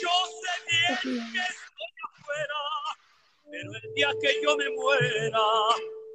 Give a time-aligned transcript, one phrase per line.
[0.00, 0.10] Yo
[0.40, 2.60] sé bien que estoy afuera,
[3.50, 5.46] pero el día que yo me muera,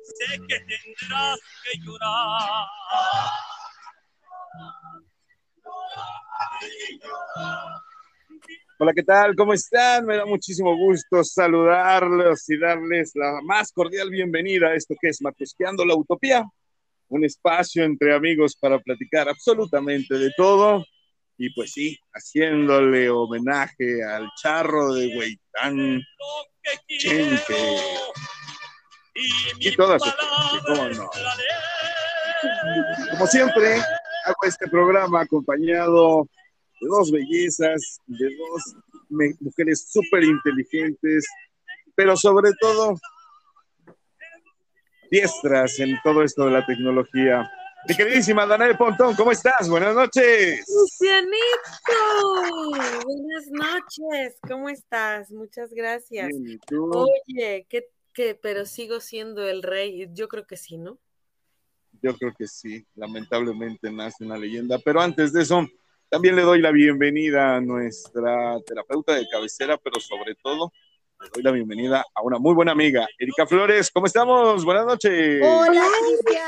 [0.04, 2.68] sé que tendrás que llorar.
[8.80, 9.36] Hola, ¿qué tal?
[9.36, 10.06] ¿Cómo están?
[10.06, 15.22] Me da muchísimo gusto saludarlos y darles la más cordial bienvenida a esto que es
[15.22, 16.44] Matusqueando la Utopía,
[17.10, 20.84] un espacio entre amigos para platicar absolutamente de todo.
[21.38, 26.02] Y pues sí, haciéndole homenaje al charro de Hueytán,
[27.00, 27.78] Chenque
[29.60, 31.10] y toda su gente, ¿cómo no?
[33.12, 33.76] Como siempre,
[34.26, 36.28] hago este programa acompañado
[36.80, 38.76] de dos bellezas, de dos
[39.42, 41.26] mujeres súper inteligentes,
[41.96, 42.96] pero sobre todo
[45.12, 47.50] diestras en todo esto de la tecnología.
[47.88, 49.68] Mi queridísima Danae Pontón, ¿cómo estás?
[49.68, 50.66] Buenas noches.
[50.70, 51.34] Lucianito,
[53.04, 55.30] buenas noches, ¿cómo estás?
[55.32, 56.32] Muchas gracias.
[56.72, 60.98] Oye, ¿qué, qué, pero sigo siendo el rey, yo creo que sí, ¿no?
[62.02, 65.68] Yo creo que sí, lamentablemente nace una leyenda, pero antes de eso,
[66.08, 70.72] también le doy la bienvenida a nuestra terapeuta de cabecera, pero sobre todo
[71.24, 73.90] le doy la bienvenida a una muy buena amiga, Erika Flores.
[73.92, 74.66] ¿Cómo estamos?
[74.66, 75.42] Buenas noches.
[75.42, 76.48] Hola, Cristian.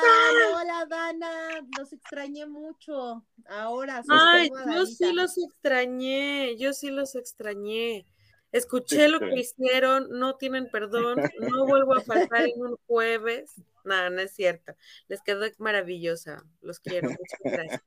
[0.54, 1.67] Hola, Dana.
[1.78, 3.23] Los extrañé mucho.
[3.48, 8.06] Ahora Ay, yo sí los extrañé, yo sí los extrañé.
[8.52, 13.62] Escuché lo que hicieron, no tienen perdón, no vuelvo a faltar en un jueves.
[13.84, 14.73] No, no es cierto.
[15.08, 16.44] Les quedó maravillosa.
[16.62, 17.10] Los quiero.
[17.10, 17.84] Muchas gracias.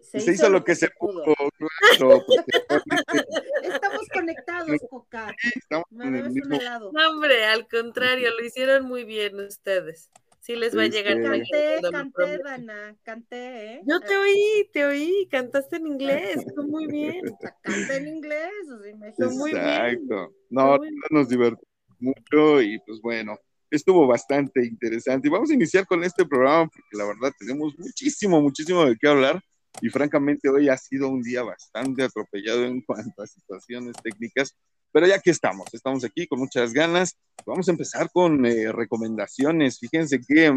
[0.00, 2.50] Se, hizo, lo que se pudo, claro, porque
[3.62, 5.32] Estamos conectados, Coca.
[5.54, 6.90] estamos Me en el mismo helado.
[6.92, 10.10] No, hombre, al contrario, lo hicieron muy bien ustedes.
[10.40, 12.38] Sí les va a llegar Este- Canté, canté.
[12.42, 12.96] Dana.
[13.04, 13.82] Canté, ¿eh?
[13.86, 17.20] Yo te oí, te oí, cantaste en inglés, tú muy bien.
[17.62, 18.50] Canté en inglés.
[18.74, 19.22] o sea, imagínate.
[19.24, 19.64] Fue muy bien.
[19.64, 20.34] Exacto.
[20.48, 21.00] No, Muy bien.
[21.10, 21.68] nos divertimos
[22.00, 23.38] mucho y pues bueno,
[23.70, 25.28] estuvo bastante interesante.
[25.28, 29.08] Y vamos a iniciar con este programa porque la verdad tenemos muchísimo, muchísimo de qué
[29.08, 29.40] hablar.
[29.80, 34.56] Y francamente hoy ha sido un día bastante atropellado en cuanto a situaciones técnicas.
[34.92, 37.16] Pero ya que estamos, estamos aquí con muchas ganas.
[37.46, 39.78] Vamos a empezar con eh, recomendaciones.
[39.78, 40.52] Fíjense que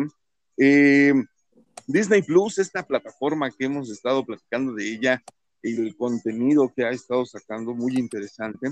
[0.58, 1.14] eh,
[1.88, 5.24] Disney Plus, esta plataforma que hemos estado platicando de ella,
[5.62, 8.70] el contenido que ha estado sacando muy interesante,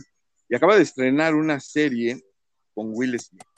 [0.49, 2.21] y acaba de estrenar una serie
[2.73, 3.50] con Will Smith.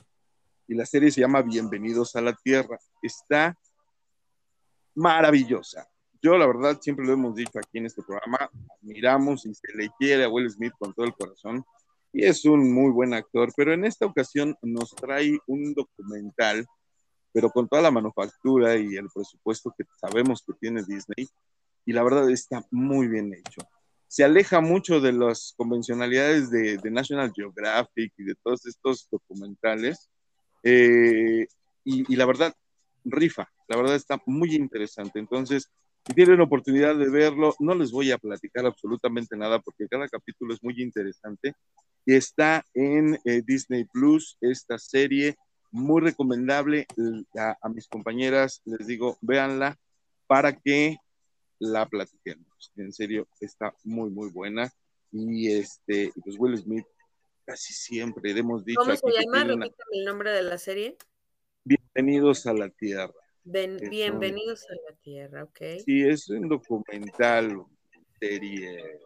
[0.67, 2.77] Y la serie se llama Bienvenidos a la Tierra.
[3.01, 3.57] Está
[4.95, 5.87] maravillosa.
[6.21, 8.49] Yo, la verdad, siempre lo hemos dicho aquí en este programa,
[8.81, 11.63] admiramos y se le quiere a Will Smith con todo el corazón.
[12.13, 16.65] Y es un muy buen actor, pero en esta ocasión nos trae un documental,
[17.33, 21.27] pero con toda la manufactura y el presupuesto que sabemos que tiene Disney.
[21.85, 23.67] Y la verdad está muy bien hecho
[24.13, 30.07] se aleja mucho de las convencionalidades de, de National Geographic y de todos estos documentales.
[30.63, 31.47] Eh,
[31.83, 32.53] y, y la verdad,
[33.05, 35.19] rifa, la verdad está muy interesante.
[35.19, 35.69] Entonces,
[36.05, 40.53] si tienen oportunidad de verlo, no les voy a platicar absolutamente nada porque cada capítulo
[40.53, 41.53] es muy interesante.
[42.05, 45.37] Y está en eh, Disney Plus, esta serie
[45.71, 46.85] muy recomendable.
[47.37, 49.77] A, a mis compañeras les digo, véanla
[50.27, 50.97] para que
[51.59, 52.71] la platiquemos.
[52.75, 54.69] En serio, está muy, muy buena.
[55.11, 56.85] Y este, pues Will Smith,
[57.45, 59.43] casi siempre hemos dicho ¿Cómo se llama?
[59.43, 60.97] una- Repítame el nombre de la serie.
[61.63, 63.13] Bienvenidos a la Tierra.
[63.43, 65.59] Ben- Es un- Bienvenidos a la Tierra, ¿ok?
[65.85, 67.63] Sí, es un documental,
[68.19, 68.99] serie.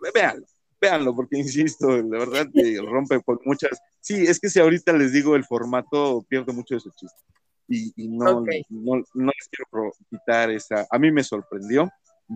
[0.00, 0.46] Ve- Véanlo,
[0.80, 3.78] véanlo, porque insisto, la verdad que rompe con muchas.
[4.00, 7.20] Sí, es que si ahorita les digo el formato, pierde mucho de su chiste.
[7.66, 10.86] Y, y no, no, no les quiero quitar esa.
[10.90, 11.88] A mí me sorprendió,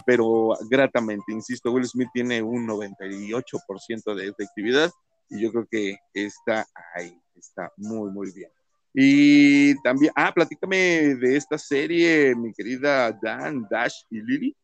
[0.04, 4.90] pero gratamente, insisto, Will Smith tiene un 98% de efectividad
[5.30, 8.50] y yo creo que está ahí, está muy, muy bien.
[8.94, 14.56] Y también, ah, platícame de esta serie, mi querida Dan, Dash y Lily.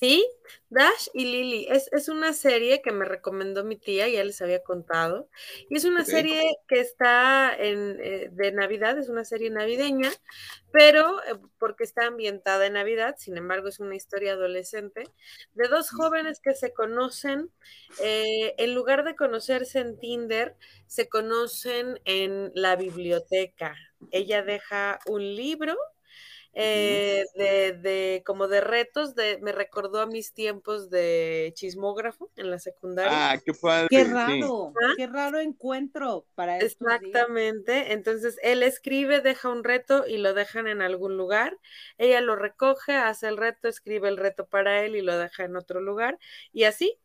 [0.00, 0.24] Sí,
[0.70, 1.66] Dash y Lily.
[1.70, 5.28] Es, es una serie que me recomendó mi tía, ya les había contado.
[5.68, 10.10] Y es una serie que está en, eh, de Navidad, es una serie navideña,
[10.70, 15.02] pero eh, porque está ambientada en Navidad, sin embargo es una historia adolescente
[15.54, 17.50] de dos jóvenes que se conocen,
[18.00, 20.56] eh, en lugar de conocerse en Tinder,
[20.86, 23.74] se conocen en la biblioteca.
[24.12, 25.76] Ella deja un libro
[26.54, 32.50] eh, de, de, como de retos, de, me recordó a mis tiempos de chismógrafo en
[32.50, 33.30] la secundaria.
[33.30, 33.86] Ah, qué padre.
[33.90, 34.12] Qué sí.
[34.12, 34.92] raro, ¿Ah?
[34.96, 36.72] qué raro encuentro para días.
[36.72, 37.92] Exactamente.
[37.92, 41.56] Entonces, él escribe, deja un reto y lo dejan en algún lugar.
[41.96, 45.56] Ella lo recoge, hace el reto, escribe el reto para él y lo deja en
[45.56, 46.18] otro lugar.
[46.52, 46.98] Y así.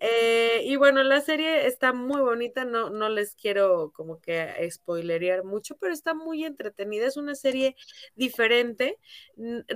[0.00, 5.44] Eh, y bueno, la serie está muy bonita, no, no les quiero como que spoilerear
[5.44, 7.06] mucho, pero está muy entretenida.
[7.06, 7.76] Es una serie
[8.14, 8.98] diferente,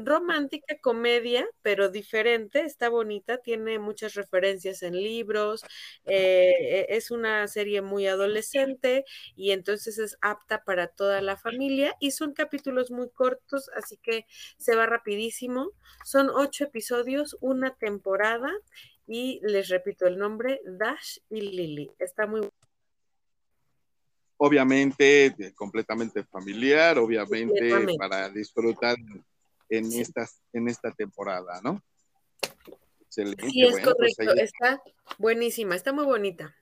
[0.05, 5.64] romántica, comedia, pero diferente, está bonita, tiene muchas referencias en libros,
[6.05, 9.05] eh, es una serie muy adolescente
[9.37, 14.26] y entonces es apta para toda la familia y son capítulos muy cortos, así que
[14.58, 15.73] se va rapidísimo.
[16.05, 18.50] Son ocho episodios, una temporada
[19.08, 21.90] y les repito el nombre, Dash y Lily.
[21.99, 22.49] Está muy
[24.40, 28.96] Obviamente, completamente familiar, obviamente para disfrutar
[29.69, 31.82] en, estas, en esta temporada, ¿no?
[33.00, 33.50] Excelente.
[33.50, 34.81] Sí, es bueno, pues correcto, ahí- está
[35.19, 36.54] buenísima, está muy bonita.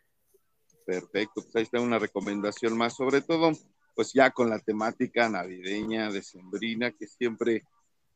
[0.87, 3.52] Perfecto, pues ahí está una recomendación más, sobre todo,
[3.94, 7.64] pues ya con la temática navideña, decembrina, que siempre,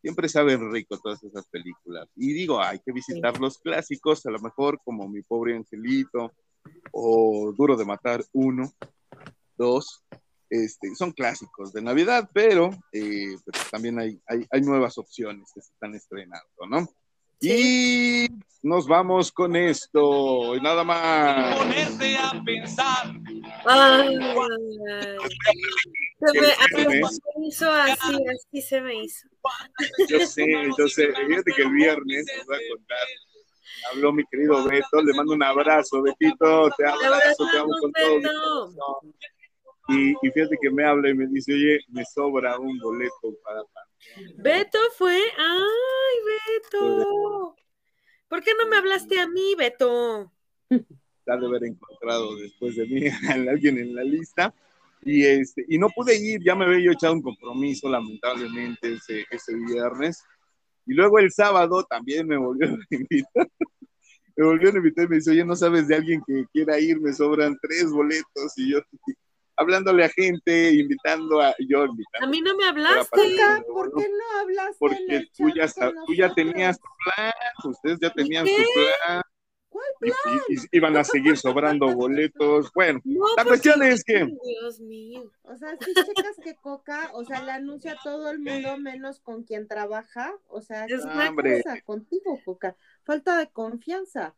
[0.00, 2.08] siempre saben rico todas esas películas.
[2.17, 6.32] Y digo, hay que visitar los clásicos, a lo mejor como Mi Pobre Angelito
[6.93, 8.73] o Duro de Matar uno,
[9.56, 10.05] dos,
[10.49, 15.61] este, son clásicos de Navidad, pero, eh, pero también hay, hay, hay nuevas opciones que
[15.61, 16.88] se están estrenando, ¿no?
[17.41, 18.29] Y
[18.62, 21.56] nos vamos con esto, y nada más.
[21.56, 23.14] Ponerte a pensar.
[23.65, 24.19] Ay,
[26.19, 29.29] se me, se me hizo así, así se me hizo.
[30.09, 30.47] Yo sé,
[30.79, 31.12] yo sé.
[31.27, 32.99] Fíjate que el viernes, les voy a contar,
[33.91, 37.93] habló mi querido Beto, le mando un abrazo, Betito, te Te abrazo, te amo con
[37.93, 39.01] todo.
[39.89, 43.62] Y, y fíjate que me habla y me dice, oye, me sobra un boleto para
[44.37, 47.57] Beto fue, ay, Beto.
[48.29, 50.33] ¿Por qué no me hablaste a mí, Beto?
[51.38, 54.55] de haber encontrado después de mí a alguien en la lista.
[55.03, 59.25] Y, este, y no pude ir, ya me había yo echado un compromiso, lamentablemente, ese,
[59.31, 60.23] ese viernes.
[60.87, 63.49] Y luego el sábado también me volvió a invitar.
[64.37, 66.99] Me volvió a invitar y me dice, oye, ¿no sabes de alguien que quiera ir?
[66.99, 68.56] Me sobran tres boletos.
[68.56, 68.81] Y yo
[69.56, 71.55] hablándole a gente, invitando a...
[71.59, 72.26] Yo invitando.
[72.26, 73.11] A mí no me hablaste.
[73.11, 75.69] Coca, ¿por qué no hablaste Porque tú ya,
[76.06, 77.33] tú ya tenías tu plan,
[77.65, 79.23] ustedes ya tenían su plan.
[79.71, 82.71] ¿Cuál Y, y- y iban a seguir sobrando boletos.
[82.75, 84.27] Bueno, No, la porque- cuestión es que...
[84.45, 85.31] Dios mío.
[85.43, 89.21] O sea, si checas que Coca, o sea, le anuncia a todo el mundo menos
[89.21, 90.33] con quien trabaja.
[90.49, 91.63] O sea, ¿qué Es hombre.
[91.63, 92.77] pasa contigo, Coca?
[93.05, 94.35] Falta de confianza.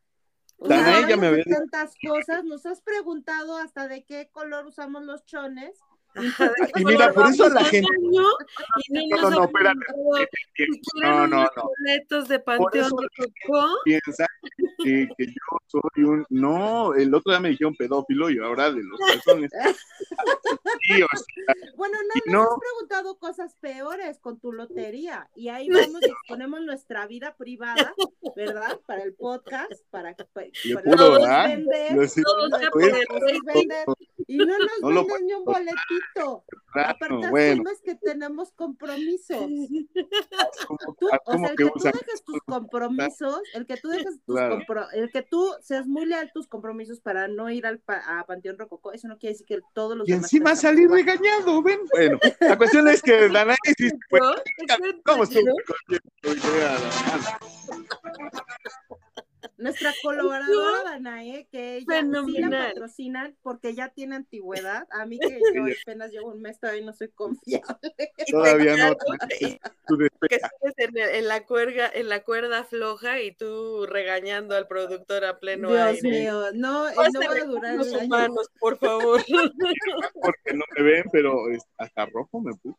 [0.58, 5.02] O sea, ya me había tantas cosas, nos has preguntado hasta de qué color usamos
[5.02, 5.80] los chones.
[6.14, 7.88] Ajá, ¿de qué Y mira, por eso la gente-?
[8.00, 8.22] Y no
[8.90, 9.78] No, nos no, no, espérate.
[10.54, 10.66] que-
[11.02, 11.50] no, no, no.
[11.78, 13.08] boletos de Panteón eso de
[13.46, 13.68] Cocó.
[13.84, 14.26] piensa
[14.84, 16.26] que, que yo soy un.
[16.30, 19.50] No, el otro día me dijeron pedófilo y ahora de los calzones.
[20.84, 22.52] Sí, o sea, Bueno, Y no, nos no.
[22.52, 25.28] has preguntado cosas peores con tu lotería.
[25.34, 27.94] Y ahí vamos y exponemos nuestra vida privada,
[28.36, 28.80] ¿verdad?
[28.86, 31.48] Para el podcast, para, para, le para pudo, ¿verdad?
[31.48, 32.92] vender, para ya pues,
[33.54, 33.84] vender,
[34.26, 36.01] y no nos No venden ni un boletito.
[36.14, 36.44] Claro,
[36.74, 39.38] Aparte bueno, asumes que tenemos compromisos.
[40.66, 44.20] como, Tú, o sea, el que que tú dejes tus compromisos, el que tú dejes
[44.24, 44.58] tus Claro.
[44.58, 48.24] compro- el que tú seas muy leal tus compromisos para no ir al pa- a
[48.24, 50.54] Panteón Rococó, eso no quiere decir que todos los Y demás encima
[50.84, 51.00] igual.
[51.04, 51.80] regañado, ven.
[51.92, 54.20] Bueno, la cuestión es que se fue.
[54.20, 54.34] ¿No?
[55.04, 55.52] ¿Cómo estuvo?
[59.62, 62.68] Nuestra colaboradora Danae, que ella sí la Fenomenal.
[62.68, 64.86] patrocinan porque ya tiene antigüedad.
[64.90, 67.62] A mí que yo apenas llevo un mes todavía no soy confiable.
[68.30, 68.96] Todavía no.
[70.28, 75.38] Que sigues en, la cuerda, en la cuerda floja y tú regañando al productor a
[75.38, 76.10] pleno Dios aire.
[76.10, 79.22] mío, no, eh, no Pásale va a durar los humanos, por favor.
[80.22, 81.44] porque no me ven, pero
[81.78, 82.78] hasta rojo me puso.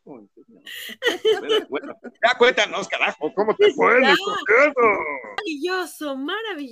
[1.70, 4.82] bueno, ya cuéntanos, carajo, ¿cómo te fue concierto?
[5.44, 6.16] Maravilloso,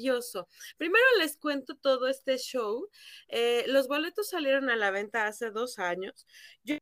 [0.02, 0.48] maravilloso.
[0.78, 2.88] Primero les cuento todo este show.
[3.28, 6.26] Eh, los boletos salieron a la venta hace dos años.
[6.64, 6.78] Yo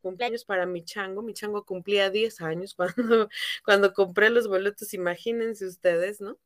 [0.00, 1.22] cumpleaños para mi chango.
[1.22, 3.28] Mi chango cumplía 10 años cuando,
[3.64, 4.94] cuando compré los boletos.
[4.94, 6.38] Imagínense ustedes, ¿no?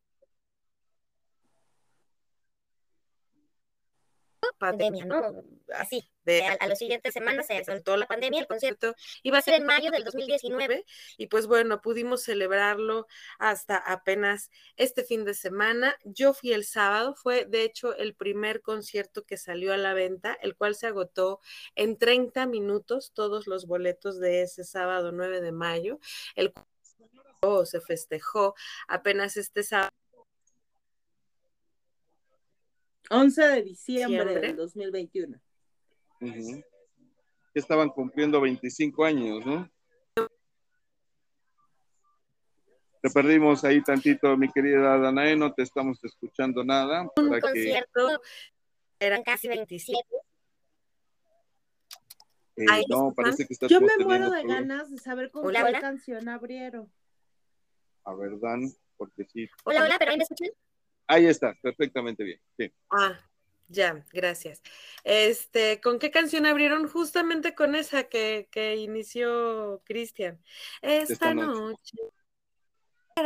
[4.59, 5.45] Pandemia, ¿no?
[5.75, 9.43] Así, de, a, a las siguientes semanas se soltó la pandemia, el concierto iba a
[9.43, 10.85] ser en mayo del 2019
[11.17, 13.07] y pues bueno, pudimos celebrarlo
[13.39, 15.97] hasta apenas este fin de semana.
[16.05, 20.37] Yo fui el sábado, fue de hecho el primer concierto que salió a la venta,
[20.43, 21.41] el cual se agotó
[21.75, 25.99] en 30 minutos todos los boletos de ese sábado 9 de mayo,
[26.35, 28.55] el cual se festejó
[28.89, 29.93] apenas este sábado
[33.11, 34.41] 11 de diciembre Diciembre.
[34.49, 35.41] del 2021.
[36.21, 36.63] Ujú.
[37.55, 39.71] Que estaban cumpliendo 25 años, ¿no?
[43.01, 47.03] Te perdimos ahí tantito, mi querida Danae, no te estamos escuchando nada.
[47.03, 48.21] un para que- concierto,
[48.99, 50.03] eran casi 27.
[52.57, 53.15] eh, ahí no, están.
[53.15, 54.49] parece que estás Yo me muero de todo.
[54.53, 55.81] ganas de saber con Hola, cuál hola.
[55.81, 56.93] canción abrieron.
[58.05, 59.49] A ver, Dan, porque sí.
[59.65, 60.49] Hola, hola, pero ahí me escuchan.
[61.09, 62.41] Ahí está, perfectamente bien.
[62.57, 62.73] Sí.
[62.91, 63.19] Ah,
[63.69, 64.63] ya, gracias.
[65.05, 66.87] Este, ¿con qué canción abrieron?
[66.89, 70.43] Justamente con esa que, que inició Cristian.
[70.83, 71.61] Esta, Esta noche.
[71.61, 71.97] noche.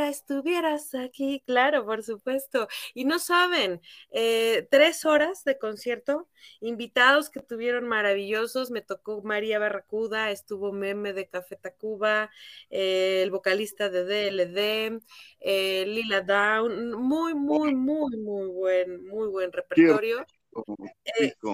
[0.00, 2.68] Estuvieras aquí, claro, por supuesto.
[2.94, 3.80] Y no saben,
[4.10, 6.28] eh, tres horas de concierto,
[6.60, 8.70] invitados que tuvieron maravillosos.
[8.70, 12.30] Me tocó María Barracuda, estuvo Meme de Café Tacuba,
[12.70, 15.00] eh, el vocalista de DLD,
[15.40, 16.92] eh, Lila Down.
[16.92, 20.26] Muy, muy, muy, muy buen, muy buen repertorio.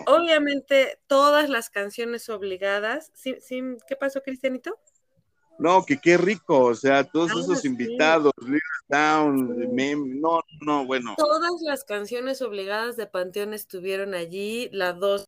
[0.07, 3.11] Obviamente, todas las canciones obligadas.
[3.15, 3.63] ¿Sí, sí?
[3.87, 4.79] ¿Qué pasó, Cristianito?
[5.59, 8.33] No, que qué rico, o sea, todos esos invitados,
[8.89, 9.67] Down, Sí.
[9.69, 15.25] Mem, no, no, bueno, Todas las canciones obligadas de Panteón estuvieron allí, las dos,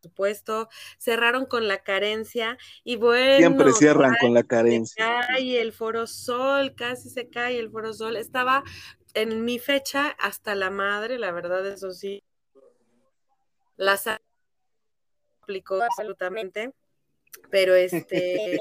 [0.00, 5.20] por supuesto, cerraron con la carencia y bueno, siempre cierran con la se carencia.
[5.26, 8.16] cae el Foro Sol, casi se cae el Foro Sol.
[8.16, 8.62] Estaba
[9.14, 12.22] en mi fecha hasta la madre, la verdad, eso sí.
[13.76, 13.98] La
[15.40, 16.72] aplicó absolutamente,
[17.50, 18.58] pero este,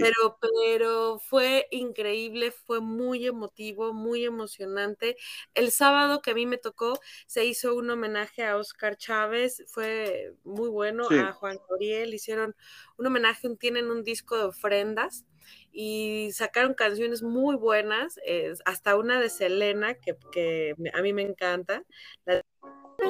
[0.00, 5.16] pero, pero fue increíble, fue muy emotivo, muy emocionante.
[5.54, 10.34] El sábado que a mí me tocó, se hizo un homenaje a Oscar Chávez, fue
[10.44, 11.16] muy bueno, Sí.
[11.18, 12.54] a Juan Gabriel, hicieron
[12.98, 15.24] un homenaje, tienen un disco de ofrendas
[15.72, 21.22] y sacaron canciones muy buenas, eh, hasta una de Selena, que, que a mí me
[21.22, 21.84] encanta.
[22.24, 22.42] La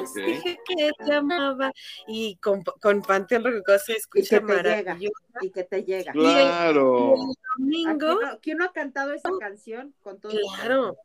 [0.03, 0.15] Ok.
[0.17, 1.73] dije que te amaba
[2.07, 4.95] y con, con Panteón Rococó se Y escucha que te llega.
[4.95, 5.15] maravilloso.
[5.43, 6.13] Y que te llega.
[6.13, 7.15] Claro.
[7.17, 10.39] Y el domingo, ¿A quién, no, quién no ha cantado esa canción con todo su
[10.57, 10.97] claro,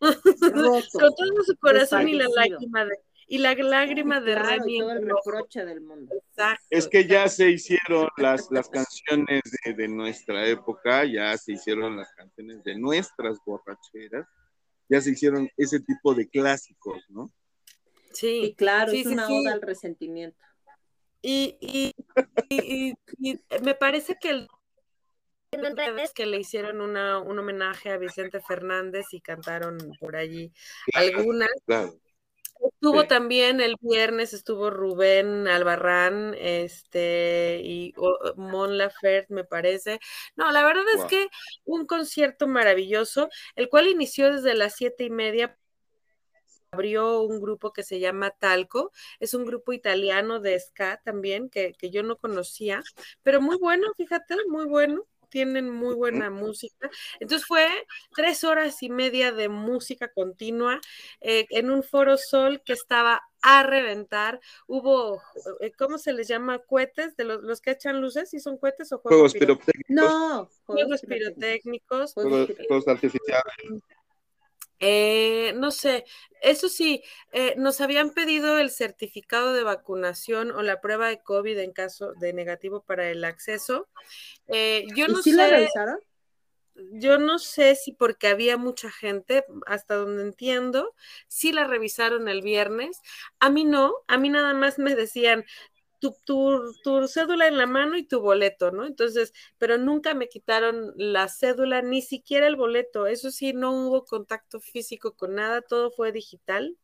[0.92, 4.78] con todo su corazón y la lágrima de, y la lágrima de Claro, y Remy
[4.80, 6.14] todo el reproche del mundo.
[6.28, 6.64] Exacto.
[6.70, 11.96] Es que ya se hicieron las, las canciones de, de nuestra época, ya se hicieron
[11.96, 14.26] las canciones de nuestras borracheras,
[14.88, 17.32] ya se hicieron ese tipo de clásicos, ¿no?
[18.22, 19.38] Y Sí, claro, Sí, es sí, una sí.
[19.40, 20.38] oda al resentimiento.
[21.22, 21.92] y, y,
[22.50, 24.48] y- y- y me parece que el
[26.14, 30.52] que le hicieron una, un homenaje a Vicente Fernández y cantaron por allí
[30.94, 31.48] algunas.
[31.66, 31.94] Claro.
[32.60, 33.08] Estuvo Sí.
[33.08, 37.92] también el viernes, estuvo Rubén Albarrán, este, y
[38.36, 40.00] Mon Laferte, me parece.
[40.36, 41.08] No, la verdad es Wow.
[41.08, 41.28] que
[41.64, 45.58] un concierto maravilloso, el cual inició desde las siete y media.
[46.74, 48.90] Abrió un grupo que se llama Talco,
[49.20, 52.82] es un grupo italiano de ska también, que, que yo no conocía,
[53.22, 56.88] pero muy bueno, fíjate, muy bueno, tienen muy buena música.
[57.20, 57.66] Entonces fue
[58.14, 60.80] tres horas y media de música continua
[61.20, 64.40] eh, en un foro sol que estaba a reventar.
[64.66, 65.20] Hubo,
[65.60, 66.60] eh, ¿cómo se les llama?
[66.60, 69.88] Cohetes, de los, los que echan luces, ¿sí son cohetes o juegos, Juegos piro- pirotécnicos,
[69.88, 72.14] No, juegos pirotécnicos?
[72.14, 72.66] Juegos juegos, pirotécnicos.
[72.68, 73.82] juegos artificiales.
[74.86, 76.04] Eh, no sé,
[76.42, 81.58] eso sí, eh, nos habían pedido el certificado de vacunación o la prueba de COVID
[81.58, 83.88] en caso de negativo para el acceso.
[84.48, 85.98] Eh, yo ¿Y no la sé, revisaron?
[86.92, 90.94] yo no sé si porque había mucha gente, hasta donde entiendo,
[91.28, 93.00] sí la revisaron el viernes.
[93.40, 95.44] A mí no, a mí nada más me decían
[96.04, 98.84] tu, tu, tu cédula en la mano y tu boleto, ¿no?
[98.86, 103.06] Entonces, pero nunca me quitaron la cédula, ni siquiera el boleto.
[103.06, 106.76] Eso sí, no hubo contacto físico con nada, todo fue digital,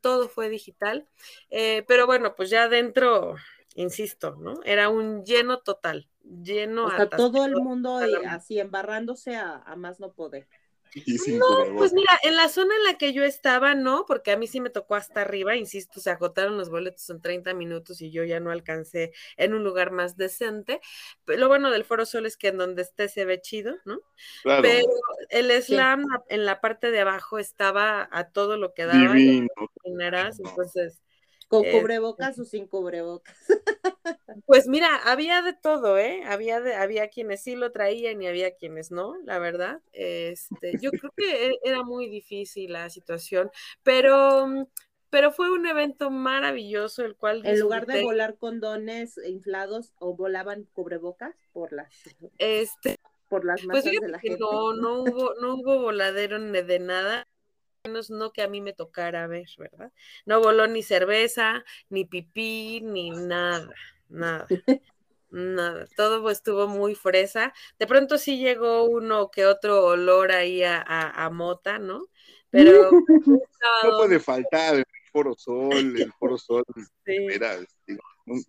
[0.00, 1.08] todo fue digital.
[1.50, 3.36] Eh, pero bueno, pues ya adentro,
[3.76, 4.60] insisto, ¿no?
[4.64, 9.76] Era un lleno total, lleno O sea, todo el mundo eh, así embarrándose a, a
[9.76, 10.48] más no poder.
[10.94, 11.38] Y sin
[11.76, 11.92] Pues cubrebocas.
[11.92, 14.70] mira, en la zona en la que yo estaba, no, porque a mí sí me
[14.70, 18.50] tocó hasta arriba, insisto, se agotaron los boletos en 30 minutos y yo ya no
[18.50, 20.80] alcancé en un lugar más decente.
[21.24, 24.00] Pero lo bueno del Foro Sol es que en donde esté se ve chido, ¿no?
[24.42, 24.86] Claro, Pero
[25.30, 29.48] el slam en la parte de abajo estaba a todo lo que daba, divino.
[29.56, 31.00] te imaginarás, entonces,
[31.54, 33.36] ¿Con Eh, cubrebocas o sin cubrebocas?
[34.46, 36.22] Pues mira, había de todo, ¿eh?
[36.26, 39.80] Había, de, había quienes sí lo traían y había quienes no, la verdad.
[39.92, 43.50] Este, yo creo que e- era muy difícil la situación,
[43.82, 44.64] pero, mm,
[45.10, 50.64] pero fue un evento maravilloso, el cual En lugar de volar condones inflados o volaban
[50.72, 51.92] cubrebocas por las
[52.38, 52.96] Este,
[53.28, 54.40] por las pues masas de fíjate la gente.
[54.40, 57.26] no, no hubo, no hubo voladero ni de nada,
[57.84, 59.92] menos no que a mí me tocara ver, ¿verdad?
[60.24, 63.68] No voló ni cerveza, ni pipí, ni nada,
[64.08, 64.46] nada.
[65.30, 67.52] Nada, todo estuvo muy fresa.
[67.78, 72.06] De pronto sí llegó uno que otro olor ahí a, a- a mota, ¿no?
[72.50, 72.90] Pero
[73.82, 76.64] No puede faltar el Foro Sol, el Foro Sol,
[77.04, 77.26] sí.
[77.26, 78.44] veras, digo, un-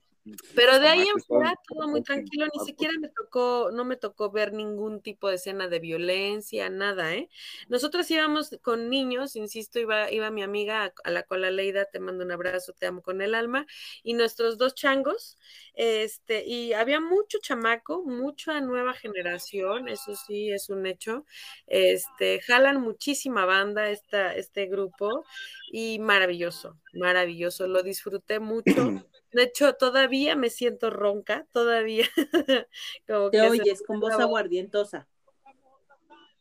[0.56, 4.32] Pero de ahí en fuera todo muy tranquilo, ni siquiera me tocó, no me tocó
[4.32, 7.30] ver ningún tipo de escena de violencia, nada, ¿eh?
[7.68, 12.00] Nosotros íbamos con niños, insisto, iba, iba mi amiga a, a la cola Leida, te
[12.00, 13.68] mando un abrazo, te amo con el alma,
[14.02, 15.38] y nuestros dos changos,
[15.76, 21.26] este, y había mucho chamaco, mucha nueva generación, eso sí es un hecho,
[21.68, 25.26] este, jalan muchísima banda esta, este grupo,
[25.72, 28.66] y maravilloso, maravilloso, lo disfruté mucho.
[29.32, 32.06] De hecho, todavía me siento ronca, todavía.
[33.08, 35.08] Como Te que oyes con voz aguardientosa.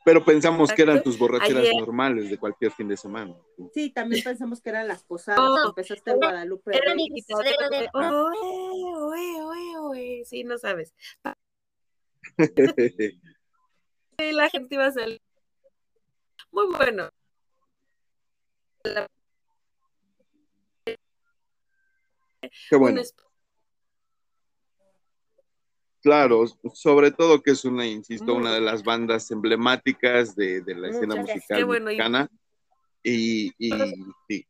[0.05, 3.35] Pero pensamos que eran tus borracheras Ayer- normales de cualquier fin de semana.
[3.73, 5.39] Sí, también pensamos que eran las posadas.
[5.41, 6.77] No, Empezaste en Guadalupe.
[6.77, 8.37] Era mi de, "Oe,
[8.95, 10.23] oe, oe, oe".
[10.27, 10.93] Sí, no sabes.
[14.19, 15.23] La gente iba a salir.
[16.53, 17.11] Muy bueno.
[18.85, 19.09] La-
[22.71, 23.03] Qué bueno.
[26.03, 30.75] Claro, sobre todo que es una, insisto, Muy una de las bandas emblemáticas de, de
[30.75, 31.37] la escena gracias.
[31.37, 32.29] musical Qué bueno, mexicana.
[33.03, 33.71] Y, y,
[34.29, 34.47] sí,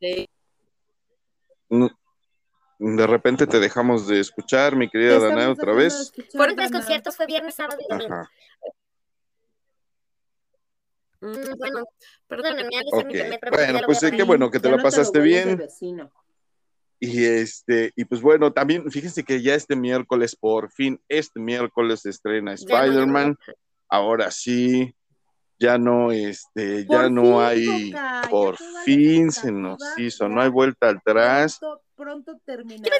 [0.00, 0.28] de-
[1.68, 1.90] no-
[2.78, 6.12] de repente te dejamos de escuchar, mi querida estamos otra vez.
[6.32, 6.80] Fueron tres Dana.
[6.84, 8.14] conciertos, fue viernes, sábado y domingo.
[8.14, 8.30] Ajá.
[11.26, 11.84] Mm, Bueno,
[12.28, 12.64] perdóname.
[12.64, 14.76] perdóname, Alice, Ok, mi internet, pero ya bueno, pues qué bueno que te Ya la
[14.76, 15.62] no lo pasaste bien.
[16.98, 22.00] Y este, y pues bueno, también fíjense que ya este miércoles, por fin, este miércoles
[22.00, 22.54] se estrena no.
[22.54, 23.36] Spider-Man.
[23.88, 24.94] Ahora sí,
[25.58, 30.48] ya no, este, ya Por no fin, hay, por fin se nos hizo, no hay
[30.48, 31.58] vuelta atrás.
[31.58, 32.96] Pronto, pronto terminará.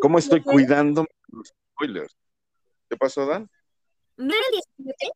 [0.00, 2.16] ¿Cómo estoy cuidando los spoilers?
[2.88, 3.48] ¿Qué pasó, Dan?
[4.16, 5.12] ¿No era el 17?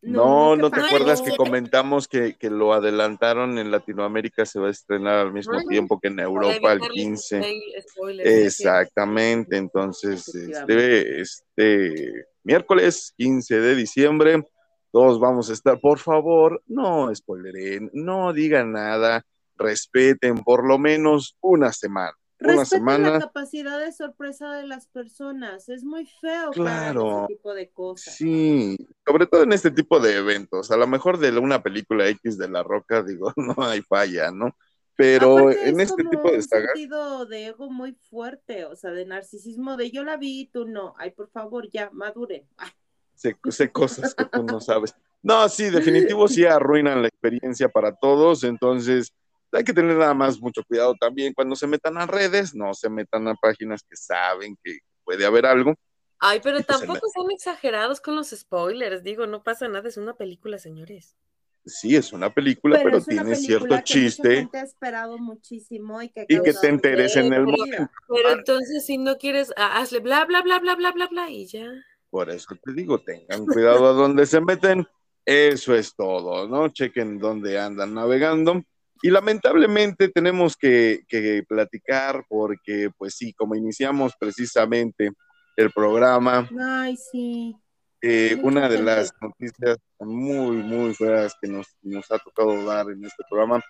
[0.00, 1.36] No, no, ¿qué te acuerdas que ¿17?
[1.36, 5.64] comentamos que, que lo adelantaron en Latinoamérica, se va a estrenar al mismo Ah.
[5.68, 7.40] tiempo que en Europa el evitarles 15.
[7.40, 14.44] spoil- spoilers, sí, Exactamente, entonces este, este miércoles 15 de diciembre,
[14.92, 19.24] todos vamos a estar, por favor, no spoileren, no digan nada,
[19.56, 22.12] respeten por lo menos una semana.
[22.38, 25.68] Respeten la semana, capacidad de sorpresa de las personas.
[25.68, 27.24] Es muy feo Claro.
[27.24, 28.14] ese tipo de cosas.
[28.14, 32.38] sí, sobre todo en este tipo de eventos, a lo mejor de una película X
[32.38, 34.56] de La Roca, digo, no hay falla, ¿no?
[34.96, 38.64] Pero Aparte, en es este como tipo de un sagas, sentido de ego muy fuerte,
[38.64, 40.94] o sea, de narcisismo, de yo la vi y tú no.
[40.98, 42.46] Ay, por favor, ya, madure.
[42.56, 42.70] Ay,
[43.14, 44.94] sé, sé cosas que tú no sabes.
[45.22, 49.12] No, sí, definitivo sí arruinan la experiencia para todos, entonces
[49.52, 52.88] hay que tener nada más mucho cuidado también cuando se metan a redes, no se
[52.88, 55.74] metan a páginas que saben que puede haber algo.
[56.18, 59.02] Ay, pero pues, tampoco son exagerados con los spoilers.
[59.02, 61.16] Digo, no pasa nada, es una película, señores.
[61.64, 66.00] Sí, es una película, pero, tiene película cierto que mucha chiste gente ha esperado muchísimo
[66.00, 67.90] y que, y te enteres en el momento.
[68.08, 71.70] Pero entonces, si no quieres, hazle bla, bla, bla, bla, bla, bla, bla, y ya.
[72.10, 74.86] Por eso te digo, tengan cuidado a dónde se meten.
[75.26, 76.68] Eso es todo, ¿no?
[76.68, 78.64] Chequen dónde andan navegando.
[79.02, 85.10] Y lamentablemente tenemos que, que platicar porque, pues sí, como iniciamos precisamente
[85.56, 87.56] el programa, Ay, sí.
[88.00, 93.04] eh, una de las noticias muy, muy feas que nos, nos ha tocado dar en
[93.04, 93.60] este programa,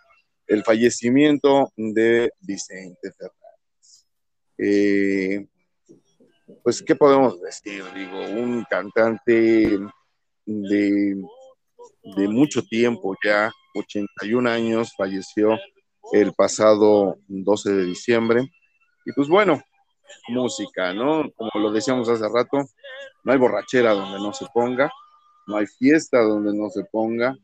[0.46, 4.06] el fallecimiento de Vicente Fernández.
[4.58, 5.46] Eh,
[6.62, 7.84] pues, ¿qué podemos decir?
[7.94, 9.78] Digo, un cantante
[10.46, 11.16] de,
[12.16, 15.58] de mucho tiempo ya, 81 años, falleció
[16.12, 18.50] el pasado 12 de diciembre.
[19.04, 19.60] Y pues bueno,
[20.28, 21.30] música, ¿no?
[21.36, 22.58] Como lo decíamos hace rato,
[23.24, 24.90] no hay borrachera donde no se ponga,
[25.46, 27.36] no hay fiesta donde no se ponga.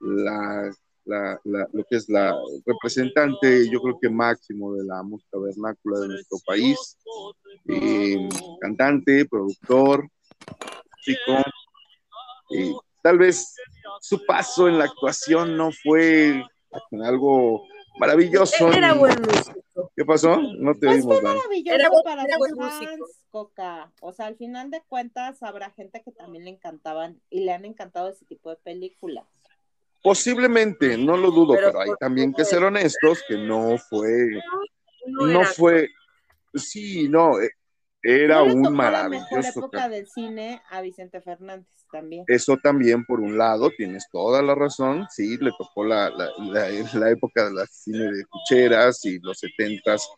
[0.00, 0.70] La,
[1.06, 6.00] la- la- lo que es la representante, yo creo que máximo de la música vernácula
[6.00, 6.98] de nuestro país,
[7.68, 8.28] eh,
[8.60, 10.08] cantante, productor,
[11.02, 11.42] chico.
[13.04, 13.54] Tal vez
[14.00, 16.42] su paso en la actuación no fue
[17.04, 17.62] algo
[18.00, 18.72] Maravilloso.
[18.72, 19.92] Era buen músico.
[19.94, 20.36] ¿Qué pasó?
[20.58, 22.84] No te Pues oímos, fue maravilloso Era- para era buen músico.
[22.90, 23.92] fans, Coca.
[24.00, 27.64] O sea, al final de cuentas habrá gente que también le encantaban y le han
[27.64, 29.26] encantado ese tipo de películas.
[30.02, 34.40] Posiblemente, no lo dudo, Pero pero hay también que ser honestos que no fue,
[35.06, 35.88] No, no era- fue,
[36.54, 37.50] sí, no, eh,
[38.04, 39.58] era No le un tocó la mejor maravilloso.
[39.60, 42.24] época del cine a Vicente Fernández también.
[42.28, 46.68] Eso también, por un lado, tienes toda la razón, sí, le tocó la, la, la-
[46.94, 50.08] la época de la cine de cucheras y los setentas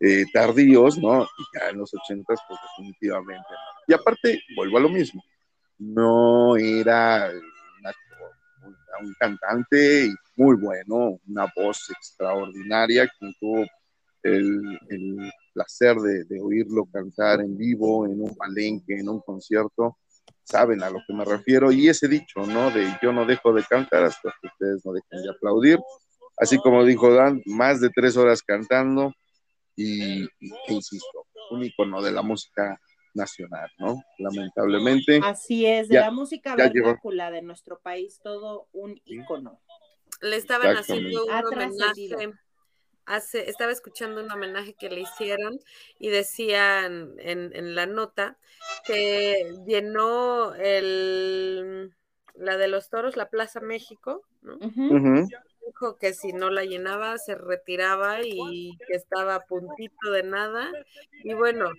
[0.00, 1.22] eh, tardíos, ¿no?
[1.24, 3.46] Y ya en los ochentas, pues definitivamente.
[3.86, 5.22] Y aparte, vuelvo a lo mismo,
[5.78, 7.30] no era
[7.80, 8.30] un actor,
[8.64, 13.64] un, un cantante muy bueno, una voz extraordinaria, quien tuvo
[14.24, 19.98] el, el placer de, de oírlo cantar en vivo, en un palenque, en un concierto,
[20.42, 22.70] saben a lo que me refiero, y ese dicho, ¿no?
[22.70, 25.78] De yo no dejo de cantar hasta que ustedes no dejen de aplaudir.
[26.36, 29.12] Así como dijo Dan, más de tres horas cantando
[29.76, 32.80] y, y- e insisto, un icono de la música
[33.14, 34.02] nacional, ¿no?
[34.18, 35.20] Lamentablemente.
[35.22, 39.60] Así es, de Ya- la música vernácula de nuestro país, todo un ícono.
[40.20, 42.32] Le estaban haciendo un homenaje.
[43.06, 45.58] Hace, estaba escuchando un homenaje que le hicieron
[45.98, 48.38] y decían en, en la nota
[48.86, 51.94] que llenó el,
[52.34, 54.22] la de los toros, la Plaza México.
[55.66, 60.70] Dijo que si no la llenaba se retiraba y que estaba a puntito de nada.
[61.22, 61.70] Y bueno,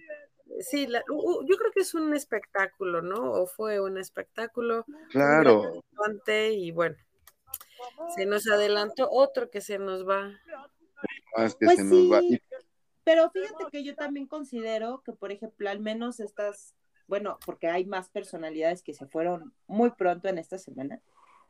[0.60, 3.32] sí, la- u- u- yo creo que es un espectáculo, ¿no?
[3.34, 4.86] O fue un espectáculo.
[5.12, 6.96] Claro, y bueno,
[8.16, 10.40] se nos adelantó otro que se nos va.
[11.38, 12.20] Más que Pues se nos va.
[12.22, 12.42] sí,
[13.04, 16.76] pero fíjate que yo también considero que, por ejemplo, al menos estas,
[17.08, 21.02] bueno, porque hay más personalidades que se fueron muy pronto en esta semana,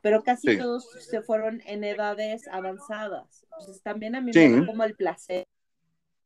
[0.02, 0.58] pero casi Sí.
[0.58, 3.44] todos se fueron en edades avanzadas.
[3.44, 4.48] Entonces también a mí Sí.
[4.48, 5.46] me da como el placer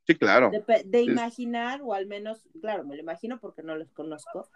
[0.06, 0.50] Sí, claro.
[0.50, 4.48] de, de imaginar, o al menos, claro, me lo imagino porque no los conozco,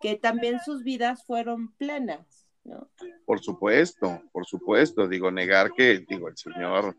[0.00, 2.88] que también sus vidas fueron plenas, ¿no?
[3.26, 5.08] Por supuesto, por supuesto.
[5.08, 6.96] Digo, negar que, digo, el señor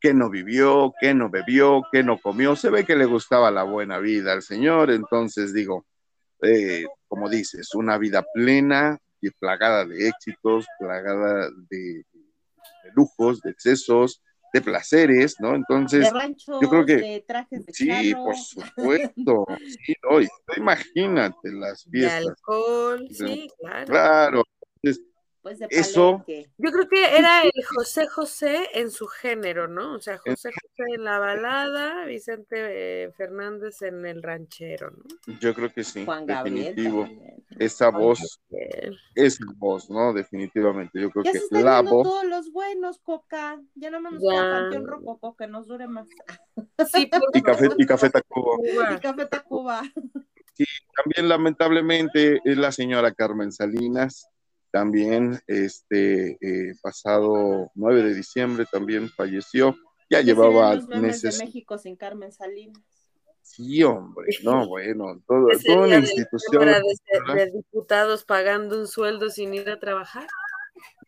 [0.00, 3.62] que no vivió, que no bebió, que no comió, se ve que le gustaba la
[3.64, 4.90] buena vida al señor.
[4.90, 5.86] Entonces, digo,
[6.42, 13.50] eh, como dices, una vida plena y plagada de éxitos, plagada de, de lujos, de
[13.50, 15.54] excesos, de placeres, ¿no?
[15.54, 19.44] Entonces, de ranchos, yo creo que- de trajes de sí, por supuesto.
[19.66, 20.18] Sí, no,
[20.56, 22.26] imagínate las De fiestas.
[22.26, 23.86] alcohol, De- sí, claro.
[23.86, 24.42] Claro.
[24.82, 25.04] Entonces,
[25.42, 26.50] pues de Eso- palenque.
[26.58, 29.94] Yo creo que era el José José en su género, ¿no?
[29.94, 35.38] O sea, José José en la balada, Vicente eh, Fernández en el ranchero, ¿no?
[35.40, 37.02] yo creo que sí, Juan Gabriel definitivo.
[37.04, 37.44] también.
[37.58, 38.40] Esa voz
[39.14, 40.12] es voz, ¿no?
[40.12, 41.00] Definitivamente.
[41.00, 42.04] Yo creo Ya que se la voz.
[42.06, 43.60] todos los buenos, Coca.
[43.74, 46.08] Ya nada más nos queda Panteón Rococo, que nos dure más.
[46.92, 48.56] Sí, por Y café, y café Tacuba.
[48.56, 48.94] Cuba.
[48.94, 49.82] Y Café Tacuba.
[50.94, 54.28] También, lamentablemente, es la señora Carmen Salinas.
[54.72, 59.76] También, este, eh, pasado 9 de diciembre, también falleció.
[60.08, 61.38] Ya ¿Qué llevaba meses.
[61.38, 62.82] de México sin Carmen Salinas.
[63.42, 66.66] Sí, hombre, no, bueno, todo, ¿Qué toda una institución.
[66.66, 70.26] De, de diputados pagando un sueldo sin ir a trabajar.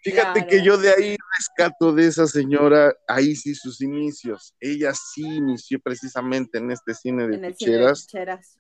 [0.03, 0.49] Fíjate Claro.
[0.49, 4.55] que yo de ahí rescato de esa señora, ahí sí sus inicios.
[4.59, 8.59] Ella sí inició precisamente en este cine de cine ficheras ficheras.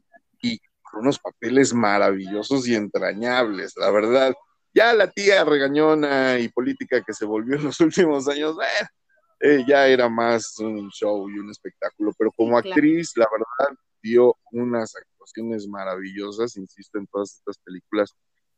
[0.82, 4.34] con unos papeles maravillosos y entrañables, la verdad.
[4.74, 8.56] Ya la tía regañona y política que se volvió en los últimos años,
[9.40, 12.68] eh, ya era más un show y un espectáculo, pero como claro.
[12.68, 18.14] actriz, la verdad, dio unas actuaciones maravillosas, insisto, en todas estas películas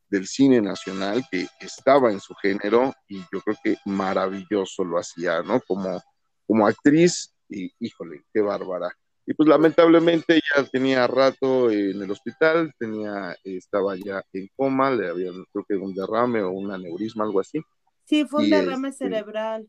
[0.09, 5.41] del cine nacional que estaba en su género y yo creo que maravilloso lo hacía,
[5.41, 5.59] ¿no?
[5.61, 6.01] Como,
[6.45, 8.95] como actriz, y híjole, qué bárbara.
[9.27, 15.09] Y pues lamentablemente ya tenía rato en el hospital, tenía, estaba ya en coma, le
[15.09, 17.59] habían, creo que un derrame o un aneurisma, algo así.
[18.05, 19.67] Sí, fue un Y derrame este, cerebral.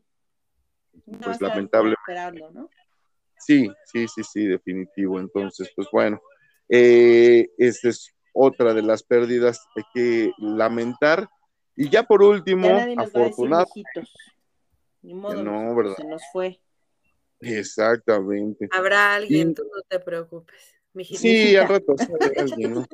[1.05, 1.91] No, pues, está lamentable.
[1.91, 2.69] recuperando, ¿no?
[3.39, 5.19] Sí, sí, sí, sí, definitivo.
[5.19, 6.21] Entonces, pues bueno,
[6.69, 11.27] eh, esta es otra de las pérdidas que hay que lamentar.
[11.75, 13.65] Y ya por último, Ya afortunado,
[15.01, 15.95] modo, No, ¿verdad?
[15.95, 16.59] se nos fue.
[17.39, 18.67] Exactamente.
[18.71, 20.55] Habrá alguien, Y- tú no te preocupes.
[21.13, 21.95] Sí, al rato
[22.37, 22.87] alguien, no.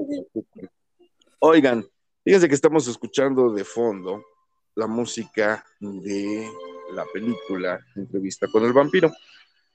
[1.40, 1.86] Oigan,
[2.24, 4.24] fíjense que estamos escuchando de fondo
[4.76, 6.50] la música de
[6.94, 9.12] la película Entrevista con el vampiro,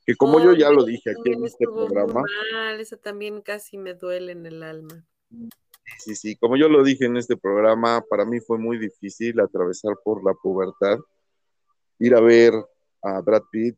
[0.05, 3.95] que como yo ya lo dije aquí en este programa, mal, Eso también casi me
[3.95, 5.05] duele en el alma.
[5.99, 9.95] sí, sí, como yo lo dije en este programa, para mí fue muy difícil atravesar
[10.05, 10.99] por la pubertad,
[11.99, 12.53] ir a ver
[13.03, 13.77] a Brad Pitt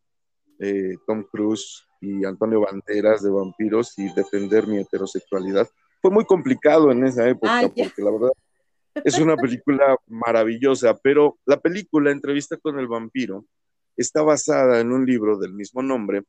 [0.61, 5.69] eh, Tom Cruise y Antonio Banderas de vampiros y defender mi heterosexualidad.
[6.01, 8.31] Fue muy complicado en esa época Ah, porque la verdad
[9.05, 13.45] es una película maravillosa, pero la película Entrevista con el vampiro
[13.97, 16.23] está basada en un libro del mismo nombre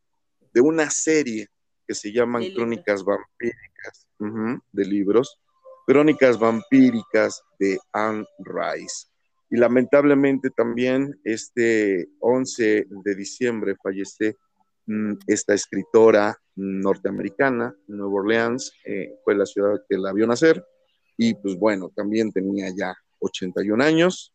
[0.54, 1.48] de una serie
[1.88, 2.44] que se llaman.
[2.54, 4.08] Crónicas Vampíricas,
[4.72, 5.40] de libros,
[5.88, 9.08] Crónicas Vampíricas de Anne Rice.
[9.52, 14.38] Y lamentablemente también este 11 de diciembre fallece
[14.86, 20.66] mm, esta escritora norteamericana, Nueva Orleans, eh, fue la ciudad que la vio nacer,
[21.18, 24.34] y pues bueno, también tenía ya 81 años.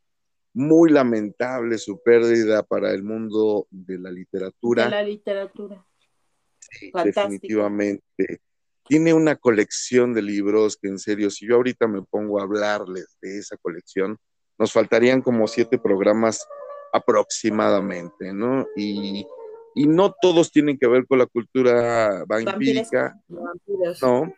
[0.52, 4.84] Muy lamentable su pérdida para el mundo de la literatura.
[4.84, 5.84] De la literatura.
[6.58, 8.40] Sí, definitivamente.
[8.84, 13.18] Tiene una colección de libros que en serio, si yo ahorita me pongo a hablarles
[13.20, 14.16] de esa colección,
[14.58, 16.46] nos faltarían como siete programas
[16.92, 18.66] aproximadamente, ¿no?
[18.76, 19.26] Y,
[19.74, 24.02] y no todos tienen que ver con la cultura vampírica, Vampiros.
[24.02, 24.32] no,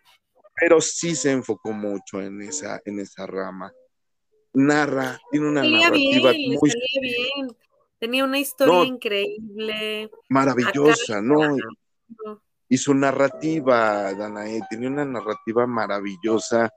[0.55, 3.73] pero sí se enfocó mucho en esa, en esa rama.
[4.55, 7.57] Narra, tiene una Salía bien, narrativa le muy salía bien.
[8.01, 8.85] Tenía una historia No.
[8.85, 10.11] increíble.
[10.29, 11.57] maravillosa, ¿no?
[12.25, 16.71] No, y su narrativa, Danae, tenía una narrativa maravillosa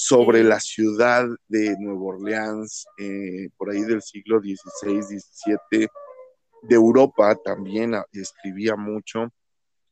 [0.00, 5.88] sobre la ciudad de Nueva Orleans, eh, por ahí del siglo XVI, XVII,
[6.62, 9.28] de Europa también ah, escribía mucho.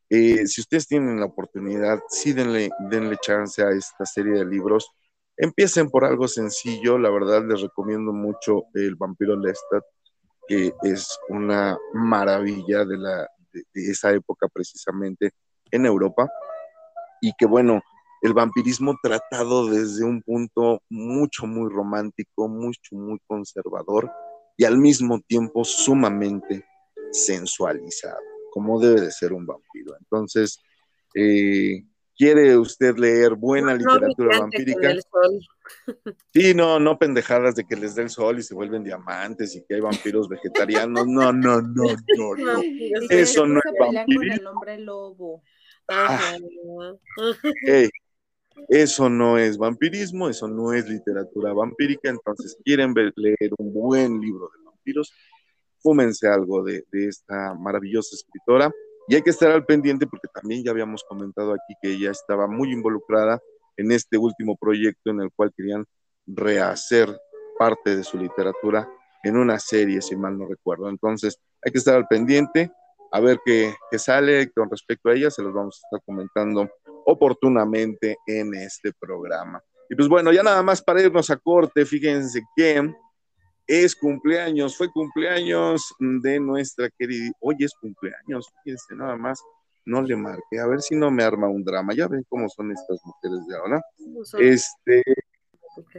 [0.09, 4.89] Eh, si ustedes tienen la oportunidad, sí denle, denle chance a esta serie de libros.
[5.35, 9.83] Empiecen por algo sencillo, la verdad les recomiendo mucho El vampiro Lestat,
[10.47, 15.31] que es una maravilla de, la, de, de esa época precisamente
[15.69, 16.29] en Europa
[17.19, 17.81] y que bueno,
[18.21, 24.11] el vampirismo tratado desde un punto mucho, muy romántico, mucho, muy conservador
[24.57, 26.65] y al mismo tiempo sumamente
[27.11, 28.19] sensualizado,
[28.51, 29.95] como debe de ser un vampiro.
[29.99, 30.59] Entonces,
[31.13, 31.83] eh,
[32.17, 34.95] ¿quiere usted leer buena no literatura vampírica?
[36.33, 39.65] Sí, no, no pendejadas de que les dé el sol y se vuelven diamantes y
[39.65, 41.05] que hay vampiros vegetarianos.
[41.05, 42.61] No, no, no, no, no.
[43.09, 44.33] Eso no es vampirismo.
[44.33, 45.43] el hombre lobo.
[45.89, 46.37] Ajá.
[48.67, 52.09] Eso no es vampirismo, eso no es literatura vampírica.
[52.09, 55.13] Entonces, quieren ver- leer un buen libro de vampiros,
[55.79, 58.71] fúmense algo de, esta maravillosa escritora.
[59.07, 62.47] Y hay que estar al pendiente porque también ya habíamos comentado aquí que ella estaba
[62.47, 63.39] muy involucrada
[63.77, 65.85] en este último proyecto en el cual querían
[66.25, 67.09] rehacer
[67.57, 68.89] parte de su literatura
[69.23, 70.89] en una serie, si mal no recuerdo.
[70.89, 72.69] Entonces, hay que estar al pendiente,
[73.11, 76.69] a ver qué sale con respecto a ella, se los vamos a estar comentando
[77.07, 79.63] oportunamente en este programa.
[79.89, 82.93] Y pues bueno, ya nada más para irnos a corte, fíjense que
[83.65, 89.41] es cumpleaños, fue cumpleaños de nuestra querida, hoy es cumpleaños, fíjense nada más,
[89.85, 92.73] no le marqué, a ver si no me arma un drama, ya ven cómo son
[92.73, 93.81] estas mujeres de ahora.
[93.99, 95.01] No Este,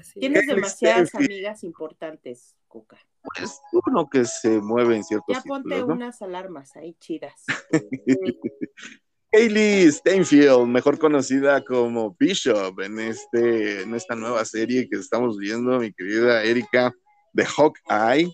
[0.02, 0.20] sí.
[0.20, 2.98] Tienes Hailey demasiadas amigas importantes, Cuca.
[3.22, 5.94] pues uno que se mueve en ciertos Ya ponte círculos, ¿no?
[5.94, 7.46] unas alarmas ahí chidas.
[9.32, 15.78] Hailey Steinfeld, mejor conocida como Bishop en, este, en esta nueva serie que estamos viendo,
[15.78, 16.92] mi querida Erika,
[17.34, 18.32] de Hawkeye,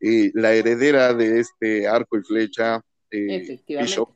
[0.00, 3.58] eh, la heredera de este arco y flecha, eh.
[3.66, 4.10] Bishop,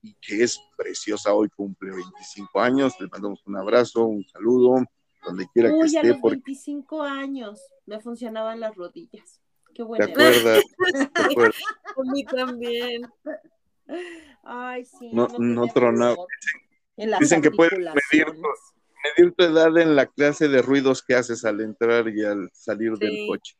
[0.00, 4.84] y que es preciosa, hoy cumple 25 años, le mandamos un abrazo, un saludo,
[5.24, 9.40] donde quiera que Uy, a esté, los porque 25 años me funcionaban las rodillas.
[9.74, 10.04] Qué te buena.
[10.04, 10.62] acuerdas,
[11.12, 13.02] te acuerdas, A mí también.
[14.46, 15.10] Ay, sí.
[15.12, 16.16] No- tenía no tronaba.
[17.20, 22.08] Dicen que pueden medir tu edad en la clase de ruidos que haces al entrar
[22.08, 23.56] y al salir del coche.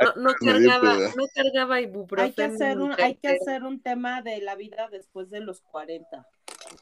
[0.00, 2.54] No, no cargaba, no cargaba Hay que, ibuprofeno.
[2.54, 6.24] hacer un, hay que hacer un tema de la vida después de los 40.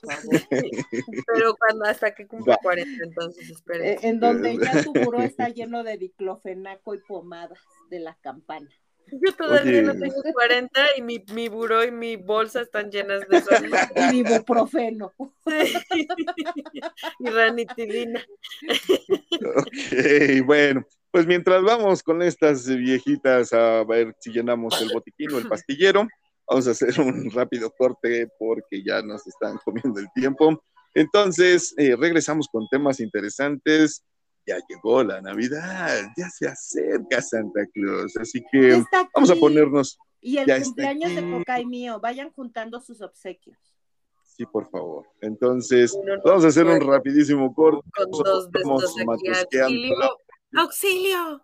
[0.01, 0.41] por favor.
[1.27, 2.61] Pero cuando hasta que cumpla Va.
[2.63, 3.87] 40, entonces esperen.
[3.87, 7.59] Eh, en donde ya tu buró está lleno de diclofenaco y pomadas
[7.89, 8.69] de la campana.
[9.13, 13.41] Yo todavía no tengo 40 y mi, mi buró y mi bolsa están llenas de
[13.41, 13.57] sol.
[14.13, 15.13] Y ibuprofeno.
[17.19, 18.25] y ranitidina.
[19.57, 25.39] Ok, bueno, pues mientras vamos con estas viejitas a ver si llenamos el botiquín o
[25.39, 26.07] el pastillero,
[26.49, 30.63] vamos a hacer un rápido corte porque ya nos están comiendo el tiempo.
[30.95, 34.03] Entonces, eh, regresamos con temas interesantes.
[34.47, 38.83] Ya llegó la Navidad, ya se acerca Santa Claus, así que
[39.15, 41.31] vamos a ponernos, Y el cumpleaños de.
[41.31, 41.99] Coca y mío.
[42.01, 43.59] Vayan juntando sus obsequios.
[44.23, 45.05] sí, por favor.
[45.21, 47.89] Entonces, No, no, vamos a hacer un rapidísimo corte.
[48.65, 49.95] Auxilio.
[50.57, 51.43] ¡Auxilio!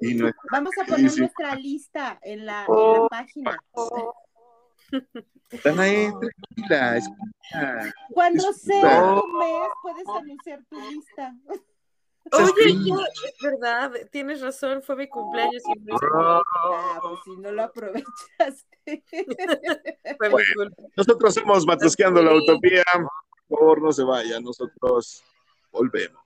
[0.00, 0.20] y
[0.52, 1.20] Vamos a poner Sí, sí.
[1.20, 3.02] nuestra lista en la, en Oh.
[3.04, 3.58] la página.
[5.64, 7.94] Danae, tranquila, escucha.
[8.12, 11.34] Cuando sea tu mes, puedes anunciar tu lista.
[12.32, 12.78] Oye,
[13.24, 17.62] es verdad, tienes razón, fue mi cumpleaños y no hice Ah, pues si no lo
[17.64, 18.64] aprovechaste.
[20.18, 20.70] Bueno.
[20.96, 22.84] Nosotros somos Matrusqueando la Utopía.
[23.48, 24.40] Por favor, no se vaya.
[24.40, 25.24] Nosotros
[25.72, 26.20] volvemos.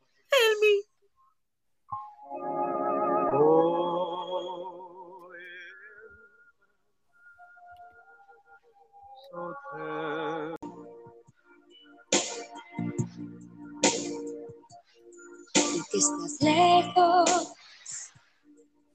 [15.99, 17.55] Que estás lejos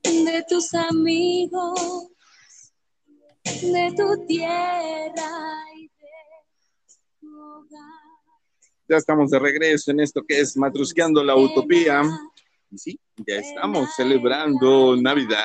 [0.04, 2.10] de tus amigos,
[3.44, 5.32] de tu tierra
[5.76, 7.80] y de tu hogar.
[8.88, 12.04] Ya estamos de regreso en esto que es Matrusqueando la Utopía.
[12.72, 15.44] Y sí, ya estamos celebrando Navidad,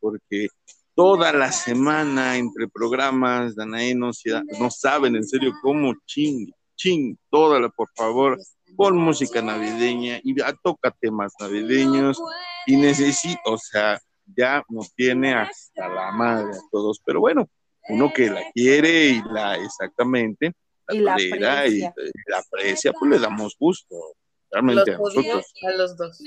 [0.00, 0.48] porque
[0.94, 4.12] toda la semana entre programas, Danae no,
[4.58, 8.38] no saben en serio cómo ching, ching, toda la, por favor,
[8.76, 12.20] pon música navideña y ya toca temas navideños
[12.66, 14.00] y necesito, o sea,
[14.36, 17.48] ya nos tiene hasta la madre a todos, pero bueno,
[17.88, 20.52] uno que la quiere y la exactamente,
[20.88, 24.14] la, Y la y, la aprecia, pues le damos gusto, Los
[24.50, 25.52] realmente a odio nosotros.
[25.62, 26.22] a los dos.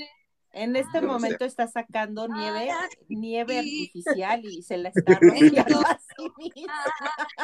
[0.52, 2.70] En este Yo no momento está sacando nieve,
[3.08, 6.84] nieve artificial y se la está rociando a sí misma.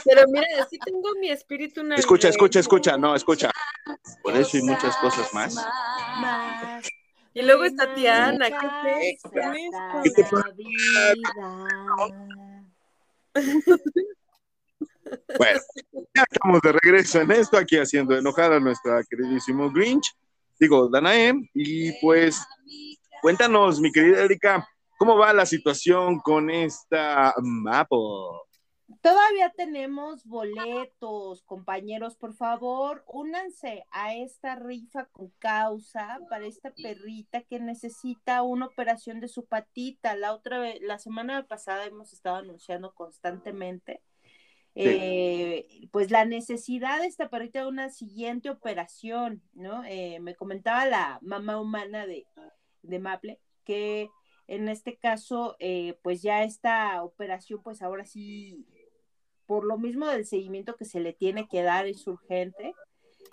[0.04, 2.00] Pero mira, sí tengo mi espíritu navideño.
[2.00, 3.50] Escucha, escucha, escucha, no, escucha.
[4.22, 5.54] Por eso y muchas cosas más.
[5.54, 6.84] Más
[7.32, 9.18] Y luego está Tiana, ¿qué
[10.02, 10.24] ¿Qué te.
[15.38, 15.60] Bueno,
[16.14, 20.12] ya estamos de regreso en esto, aquí haciendo enojar a nuestra queridísimo Grinch,
[20.58, 22.44] digo, Danae, y pues
[23.26, 28.46] cuéntanos, mi querida Erika, ¿cómo va la situación con esta Mapo?
[29.02, 37.42] Todavía tenemos boletos, compañeros, por favor, únanse a esta rifa con causa para esta perrita
[37.42, 40.14] que necesita una operación de su patita.
[40.14, 44.02] La otra vez, la semana pasada hemos estado anunciando constantemente
[44.76, 49.82] eh, pues la necesidad de esta perrita de una siguiente operación, ¿no?
[49.84, 52.26] Eh, me comentaba la mamá humana de,
[52.86, 54.08] de Maple que
[54.48, 58.64] en este caso, eh, pues ya esta operación, pues ahora sí,
[59.44, 62.72] por lo mismo del seguimiento que se le tiene que dar, es urgente.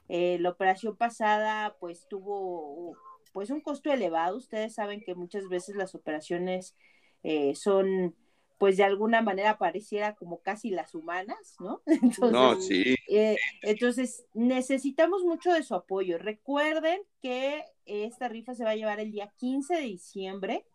[0.09, 2.97] Eh, la operación pasada, pues tuvo,
[3.31, 4.37] pues un costo elevado.
[4.37, 6.75] Ustedes saben que muchas veces las operaciones
[7.21, 8.15] eh, son,
[8.63, 11.81] pues de alguna manera pareciera como casi las humanas, ¿no?
[11.85, 16.17] Entonces, No, sí, eh, entonces, necesitamos mucho de su apoyo.
[16.17, 20.65] Recuerden que esta rifa se va a llevar el día 15 de diciembre.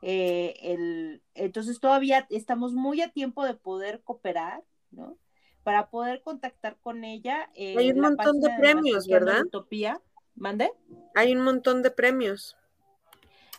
[0.00, 5.18] Eh, el, entonces, todavía estamos muy a tiempo de poder cooperar, ¿no?
[5.64, 7.50] Para poder contactar con ella.
[7.56, 9.42] eh, Hay un montón de premios, ¿verdad?
[9.44, 10.00] Utopía.
[10.36, 10.70] ¿Mande?
[11.16, 12.56] Hay un montón de premios.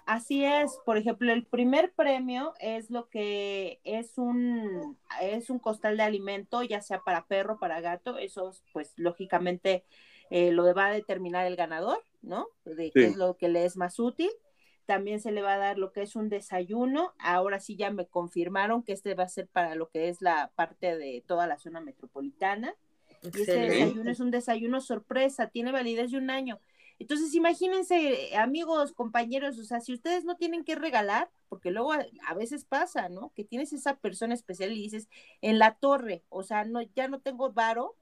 [0.10, 5.98] Así es, por ejemplo, el primer premio es lo que es un es un costal
[5.98, 9.86] de alimento, ya sea para perro, para gato, eso pues lógicamente
[10.32, 12.48] eh, lo va a determinar el ganador, ¿no?
[12.66, 14.32] De qué es lo que le es más útil.
[14.88, 17.14] También se le va a dar lo que es un desayuno.
[17.20, 20.52] Ahora sí ya me confirmaron que este va a ser para lo que es la
[20.56, 22.74] parte de toda la zona metropolitana.
[23.22, 26.60] Y este desayuno es un desayuno sorpresa, tiene validez de un año.
[27.00, 32.06] Entonces, imagínense, amigos, compañeros, o sea, si ustedes no tienen que regalar, porque luego a,
[32.28, 33.32] a veces pasa, ¿no?
[33.36, 35.10] Que tienes esa persona especial y dices,
[35.42, 37.96] en la torre, o sea, no, ya no tengo varo,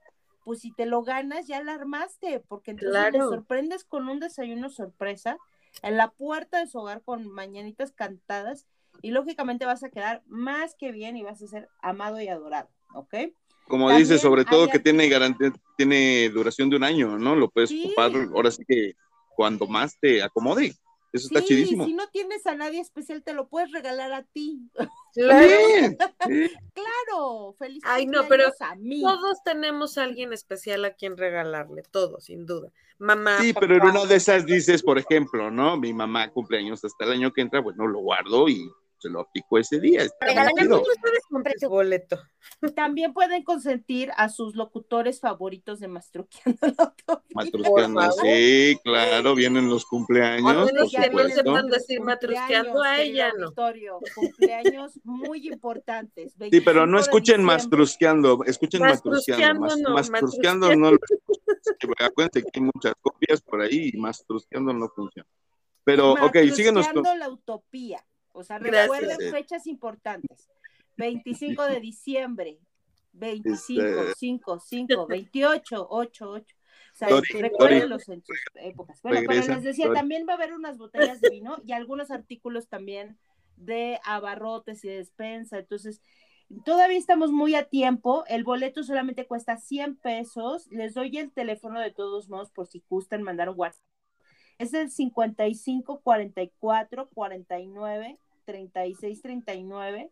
[0.44, 3.30] pues si te lo ganas, ya la armaste, porque entonces Claro.
[3.30, 5.38] sorprendes con un desayuno sorpresa
[5.84, 8.66] en la puerta de su hogar con mañanitas cantadas
[9.02, 12.70] y lógicamente vas a quedar más que bien y vas a ser amado y adorado,
[12.96, 13.14] ¿ok?
[13.68, 17.36] Como También dice, sobre todo que tiene garantía, tiene duración de un año, ¿no?
[17.36, 17.84] Lo puedes Sí.
[17.86, 18.94] ocupar ahora sí que
[19.36, 20.74] cuando más te acomode.
[21.14, 21.86] Eso está chidísimo.
[21.86, 24.60] si no tienes a nadie especial, te lo puedes regalar a ti.
[25.14, 25.48] Claro.
[26.74, 29.02] Claro, feliz Ay, no, pero cumpleaños a mí.
[29.02, 32.72] todos tenemos a alguien especial a quien regalarle, todos, sin duda.
[33.00, 35.78] Mamá, Sí, pero en una de esas dices, por ejemplo, ¿no?
[35.78, 38.70] Mi mamá cumpleaños hasta el año que entra, bueno, lo guardo y
[39.00, 40.04] se lo aplico ese día.
[41.68, 42.20] Boleto.
[42.76, 47.24] También pueden consentir a sus locutores favoritos de Mastruqueando la Utopía.
[47.36, 51.36] Matrusqueando, sí, claro, vienen los cumpleaños, por que no supuesto.
[51.44, 53.54] sepan decir matrusqueando a Cumpleaños, ella, no.
[54.16, 56.34] Cumpleaños muy importantes.
[56.52, 59.90] Sí, pero no 25 de escuchen mastrusqueando, escuchen Mastrusqueando mastrusqueando.
[59.90, 60.92] no, Mas- Mastrusqueando no.
[60.92, 60.98] lo.
[62.00, 65.28] Acuérdense que hay muchas copias por ahí y mastrusqueando no funciona.
[65.84, 67.04] Pero, ok, síguenos con.
[67.20, 68.04] La utopía.
[68.38, 68.84] O sea, Gracias.
[69.02, 70.50] recuerden fechas importantes.
[70.98, 72.60] 25 de diciembre,
[73.14, 76.56] 25, Este- 5, 5, 28, 8, 8.
[76.94, 77.10] O sea,
[77.40, 79.00] recuerden los en sus épocas.
[79.04, 80.00] Bueno, pero Regresa, les decía, Dori.
[80.00, 83.20] también va a haber unas botellas de vino y algunos artículos también
[83.56, 85.60] de abarrotes y de despensa.
[85.60, 86.02] Entonces,
[86.66, 88.24] todavía estamos muy a tiempo.
[88.28, 90.66] El boleto solamente cuesta 100 pesos.
[90.72, 93.84] Les doy el teléfono de todos modos por si gustan mandar un WhatsApp.
[94.58, 98.18] Es el 55 44 49
[98.48, 100.10] 36 39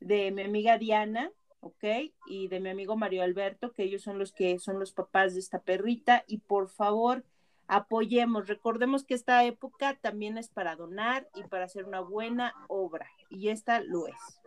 [0.00, 2.12] de mi amiga Diana, ¿ok?
[2.26, 5.40] Y de mi amigo Mario Alberto, que ellos son los que son los papás de
[5.40, 6.24] esta perrita.
[6.28, 7.24] Y por favor,
[7.66, 8.46] apoyemos.
[8.48, 13.08] Recordemos que esta época también es para donar y para hacer una buena obra.
[13.30, 14.40] Y esta lo es.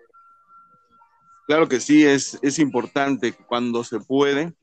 [1.48, 4.54] Claro que sí, es, es importante cuando se puede,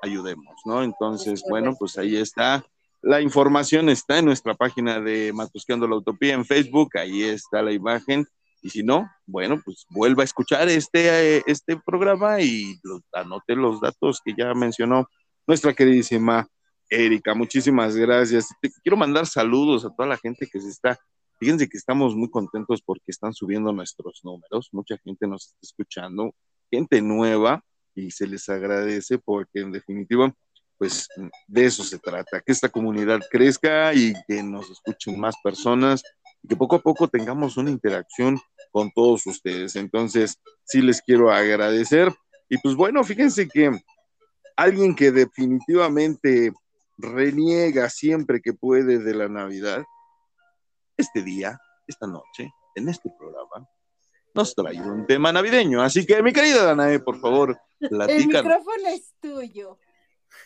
[0.00, 0.82] ayudemos, ¿no?
[0.82, 2.64] Entonces, bueno, pues ahí está.
[3.02, 7.72] La información está en nuestra página de Matusqueando la Utopía en Facebook, ahí está la
[7.72, 8.24] imagen.
[8.62, 12.80] Y si no, bueno, pues vuelva a escuchar este, eh, este programa y
[13.12, 15.08] anote los datos que ya mencionó
[15.48, 16.46] nuestra queridísima
[16.88, 17.34] Erika.
[17.34, 18.48] Muchísimas gracias.
[18.60, 20.96] Te quiero mandar saludos a toda la gente que se está
[21.42, 26.36] Fíjense que estamos muy contentos porque están subiendo nuestros números, mucha gente nos está escuchando,
[26.70, 27.64] gente nueva,
[27.96, 30.32] y se les agradece porque en definitiva,
[30.78, 31.08] pues
[31.46, 36.02] de eso se trata, que esta comunidad crezca y que nos escuchen más personas
[36.42, 38.40] y que poco a poco tengamos una interacción
[38.72, 39.76] con todos ustedes.
[39.76, 42.12] Entonces, sí les quiero agradecer.
[42.48, 43.70] Y pues bueno, fíjense que
[44.56, 46.52] alguien que definitivamente
[46.98, 49.84] reniega siempre que puede de la Navidad,
[50.96, 53.68] este día, esta noche, en este programa,
[54.34, 55.82] nos trae un tema navideño.
[55.82, 58.26] Así que, mi querida Danae, por favor, El platícanos.
[58.26, 59.78] micrófono es tuyo.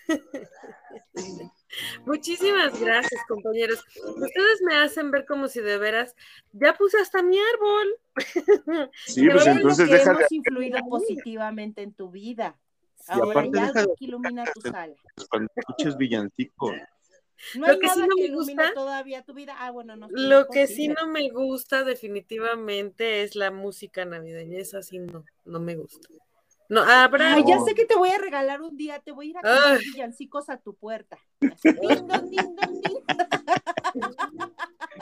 [2.07, 3.85] Muchísimas gracias, compañeros.
[4.17, 6.15] Ustedes me hacen ver como si de veras
[6.53, 7.97] ya puse hasta mi árbol.
[9.07, 12.59] Sí, Pero pues entonces déjale hemos influido positivamente en tu vida.
[13.09, 14.95] Ahora aparte hay deja algo de- que ilumina tu sala.
[15.31, 16.73] cuando escuches villancicos.
[17.55, 19.55] No hay Lo que sí nada no que me gusta- todavía tu vida.
[19.59, 20.09] Ah, bueno, no.
[20.11, 24.59] Lo que sí no me gusta definitivamente es la música navideña.
[24.59, 26.09] Esa sí no, no me gusta.
[26.69, 27.35] No, habrá.
[27.35, 29.43] Ay, ya sé que te voy a regalar un día, te voy a ir a
[29.43, 31.19] comprar villancicos a tu puerta.
[31.41, 31.69] Así.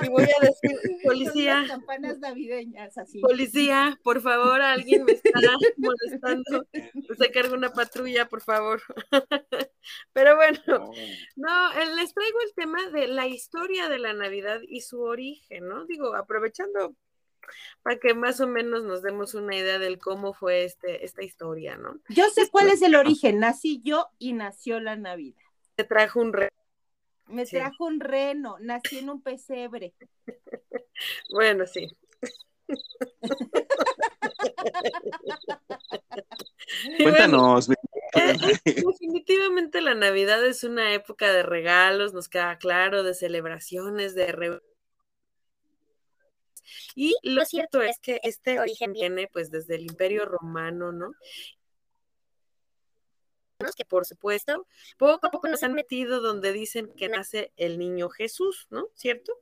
[0.03, 3.21] Y voy a decir, policía, las campanas navideñas, así.
[3.21, 5.31] policía, por favor, alguien me está
[5.77, 6.67] molestando.
[7.17, 8.83] Se carga una patrulla, por favor.
[10.13, 10.91] Pero bueno,
[11.37, 15.69] no, eh, les traigo el tema de la historia de la Navidad y su origen,
[15.69, 15.87] ¿no?
[15.87, 16.95] Digo, aprovechando
[17.83, 21.77] para que más o menos nos demos una idea del cómo fue este, esta historia,
[21.77, 21.99] ¿no?
[22.09, 23.39] Yo sé cuál es el origen.
[23.41, 25.43] Nací yo y nació la Navidad.
[25.77, 26.49] Se trajo un re-
[27.27, 27.57] Me Sí.
[27.57, 29.95] trajo un reno, nací en un pesebre.
[31.31, 31.89] Bueno, sí.
[36.85, 37.75] Bueno, Cuéntanos, mi-
[38.17, 44.31] Eh, Definitivamente la Navidad es una época de regalos, nos queda claro, de celebraciones, de
[44.33, 44.63] re-
[46.95, 51.13] Y lo cierto es que este origen viene pues desde el Imperio Romano, ¿no?
[53.77, 54.67] que por supuesto
[54.99, 58.89] poco a poco nos han metido donde dicen que nace el niño Jesús, ¿no?
[58.95, 59.33] ¿Cierto?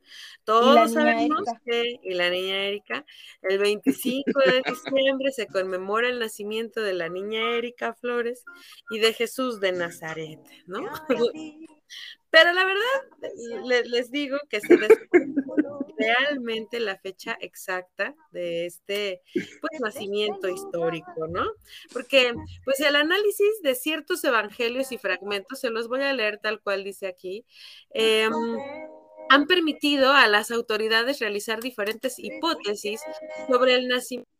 [0.45, 1.61] Todos sabemos Erika.
[1.65, 3.05] que, y la niña Erika,
[3.41, 8.45] el 25 de diciembre se conmemora el nacimiento de la niña Erika Flores
[8.91, 10.79] y de Jesús de Nazaret, ¿no?
[12.29, 15.62] Pero la verdad, le- les digo que se desconoce
[15.97, 21.43] realmente la fecha exacta de este pues, nacimiento histórico, ¿no?
[21.91, 22.33] Porque
[22.65, 26.83] pues el análisis de ciertos evangelios y fragmentos, se los voy a leer tal cual
[26.83, 27.45] dice aquí,
[27.93, 28.33] em,
[29.29, 33.01] han permitido a las autoridades realizar diferentes hipótesis
[33.49, 34.32] sobre el nacimiento.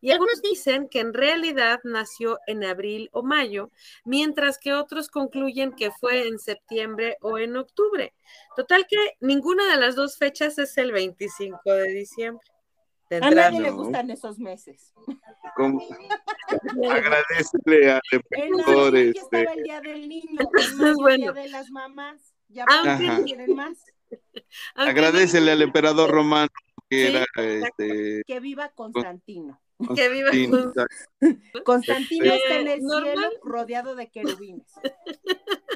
[0.00, 3.70] Y algunos dicen que en realidad nació en abril o mayo,
[4.04, 8.14] mientras que otros concluyen que fue en septiembre o en octubre.
[8.56, 12.46] Total que ninguna de las dos fechas es el 25 de diciembre.
[13.20, 14.92] A nadie le gustan esos meses.
[15.54, 15.78] emperador,
[18.66, 21.32] abril ya este, estaba el día del niño, Entonces, en mayo el bueno.
[21.32, 22.34] día de las mamás.
[22.48, 23.78] Ya Aunque- más.
[24.74, 26.48] Aunque agradecele al emperador romano
[26.88, 29.60] que Sí, este Que viva Constantino.
[29.94, 31.04] Que viva Constantino, con- exacto.
[31.64, 33.12] Constantino Eh, está en el normal.
[33.14, 34.66] cielo rodeado de querubines.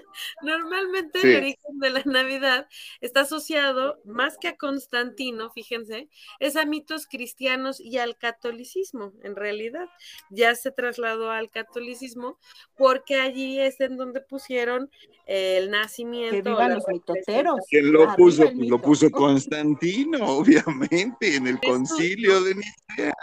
[0.43, 1.29] Normalmente Sí.
[1.29, 2.67] el origen de la Navidad
[3.01, 6.09] está asociado más que a Constantino, fíjense,
[6.41, 9.87] es a mitos cristianos y al catolicismo, en realidad.
[10.31, 12.39] Ya se trasladó al catolicismo
[12.77, 14.91] porque allí es en donde pusieron
[15.27, 16.51] el Que nacimiento.
[16.51, 17.61] vivan la los mitoteros.
[17.71, 18.51] ¿Quién lo Arriba puso?
[18.55, 23.15] lo puso Constantino, obviamente, en el concilio de Nicea.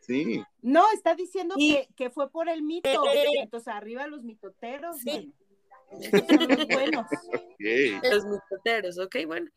[0.00, 0.44] Sí.
[0.60, 2.88] No, está diciendo que, que fue por el mito.
[2.90, 4.98] Eh, eh, Entonces, arriba los mitoteros.
[4.98, 5.32] Sí.
[5.90, 6.26] bueno.
[6.28, 7.06] Son los buenos.
[7.06, 8.12] Ok.
[8.12, 9.16] los mosqueteros, ¿ok?
[9.26, 9.50] Bueno,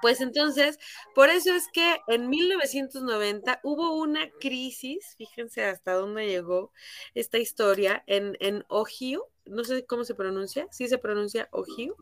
[0.00, 0.78] pues entonces,
[1.14, 6.72] por eso es que en 1990 hubo una crisis, fíjense hasta dónde llegó
[7.14, 11.96] esta historia, en, en Ohio, no sé cómo se pronuncia, sí se pronuncia Ohio.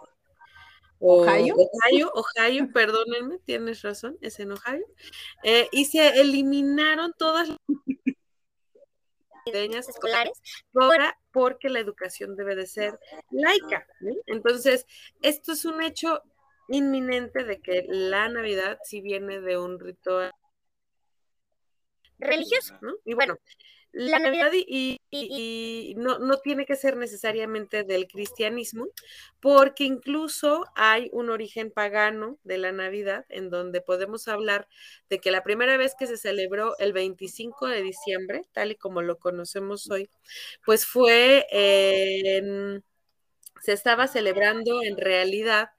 [1.04, 1.56] ¿Ohio?
[1.56, 4.86] Ohio, Ohio, perdónenme, tienes razón, es en Ohio.
[5.42, 7.58] Eh, y se eliminaron todas las
[9.88, 10.40] escolares.
[10.74, 13.00] ahora porque la educación debe de ser
[13.30, 13.86] laica.
[14.26, 14.86] Entonces,
[15.22, 16.22] esto es un hecho
[16.68, 20.32] inminente de que la Navidad sí viene de un ritual,
[22.18, 22.78] Religioso.
[22.80, 22.92] ¿no?
[23.04, 23.36] Y bueno,
[23.92, 28.86] la Navidad y, y- y no, no tiene que ser necesariamente del cristianismo,
[29.40, 34.68] porque incluso hay un origen pagano de la Navidad, en donde podemos hablar
[35.10, 39.02] de que la primera vez que se celebró el 25 de diciembre, tal y como
[39.02, 40.08] lo conocemos hoy,
[40.64, 42.82] pues fue en-
[43.62, 45.70] se estaba celebrando en realidad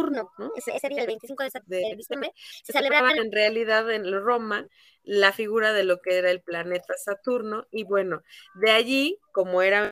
[0.00, 0.52] Saturno, ¿no?
[0.56, 2.32] Ese, ese día, el 25 de, De- diciembre,
[2.64, 4.66] se celebraban celebraba en realidad en Roma
[5.02, 8.22] la figura de lo que era el planeta Saturno y bueno,
[8.54, 9.90] de allí, como era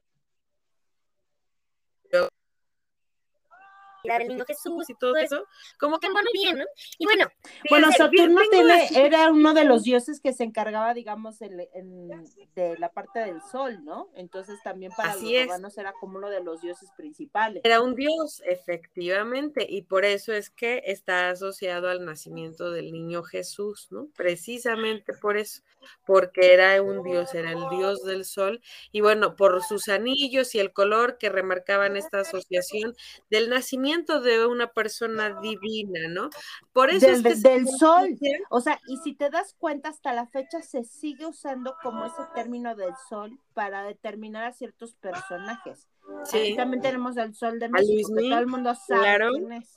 [4.16, 5.44] niño Jesús y todo pues, eso,
[5.78, 6.64] como que muy bien, ¿no?
[6.98, 7.26] Y bueno,
[7.68, 12.78] Bueno, Saturno tiene, era uno de los dioses que se encargaba, digamos, en- en- de
[12.78, 14.08] la parte del sol, ¿no?
[14.14, 17.62] Entonces también para Así los romanos era como uno de los dioses principales.
[17.64, 23.22] Era un dios, efectivamente, y por eso es que está asociado al nacimiento del niño
[23.22, 24.08] Jesús, ¿no?
[24.16, 25.62] Precisamente por eso,
[26.06, 28.60] porque era un dios, era el dios del sol,
[28.92, 32.94] y bueno, por sus anillos y el color que remarcaban esta asociación
[33.30, 36.30] del nacimiento de una persona divina, ¿no?
[36.72, 38.18] Por eso Del- es que se del sol.
[38.50, 42.22] O sea, y si te das cuenta, hasta la fecha se sigue usando como ese
[42.34, 45.88] término del sol para determinar a ciertos personajes.
[46.24, 49.30] Sí, también tenemos el sol de México, Luis que Miguel, todo el mundo sabe claro.
[49.32, 49.68] quién es.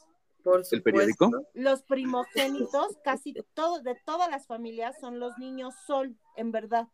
[0.43, 1.29] por ¿El periódico?
[1.53, 6.87] Los primogénitos, casi todos, de todas las familias, son los niños sol, en verdad.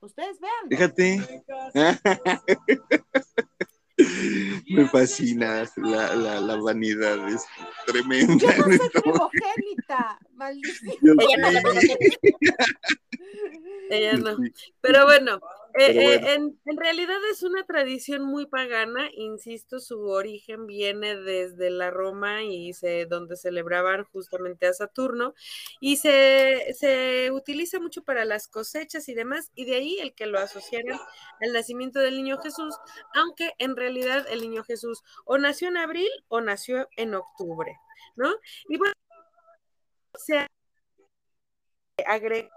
[0.00, 0.68] Ustedes vean.
[0.68, 1.44] Fíjate.
[4.68, 7.44] Me fascina la, la, la vanidad, es
[7.86, 8.36] tremenda.
[8.36, 9.02] Yo no soy esto.
[9.02, 11.16] primogénita, maldición.
[11.20, 11.70] Ella no.
[13.90, 14.36] Ella no.
[14.80, 15.40] Pero bueno,
[15.78, 21.70] eh, eh, en, en realidad es una tradición muy pagana, insisto, su origen viene desde
[21.70, 25.34] la Roma y se, donde celebraban justamente a Saturno
[25.80, 30.26] y se, se utiliza mucho para las cosechas y demás, y de ahí el que
[30.26, 30.98] lo asociaran
[31.40, 32.74] al nacimiento del niño Jesús,
[33.14, 37.76] aunque en realidad el niño Jesús o nació en abril o nació en octubre,
[38.16, 38.34] ¿no?
[38.68, 38.92] Y bueno,
[40.14, 40.46] se
[42.06, 42.50] agrega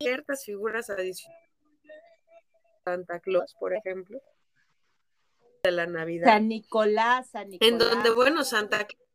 [0.00, 1.37] ciertas figuras adicionales.
[2.88, 4.20] Santa Claus, por ejemplo,
[5.62, 7.72] de la Navidad, San Nicolás, San Nicolás.
[7.72, 9.08] en donde, bueno, Santa Claus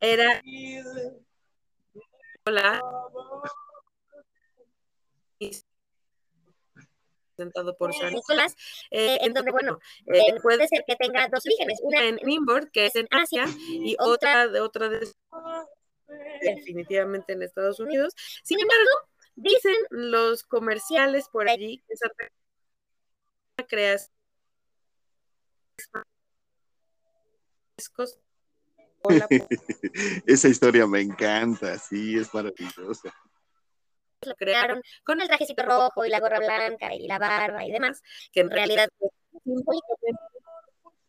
[0.00, 0.42] era
[2.44, 2.80] Nicolás
[7.36, 8.56] presentado por San Nicolás,
[8.90, 12.68] eh, en donde, bueno, eh, eh, puede ser que tenga dos orígenes, una en Nimrod,
[12.72, 15.06] que es en Asia, y otra de otra de
[16.40, 18.14] definitivamente en Estados Unidos.
[18.42, 18.90] Sin embargo,
[19.36, 22.08] dicen los comerciales por allí que esa
[23.68, 24.10] creación
[29.02, 29.26] Hola,
[30.26, 33.14] Esa historia me encanta, sí, es maravillosa.
[34.22, 38.02] lo crearon con el trajecito rojo y la gorra blanca y la barba y demás,
[38.32, 39.12] que en realidad pues,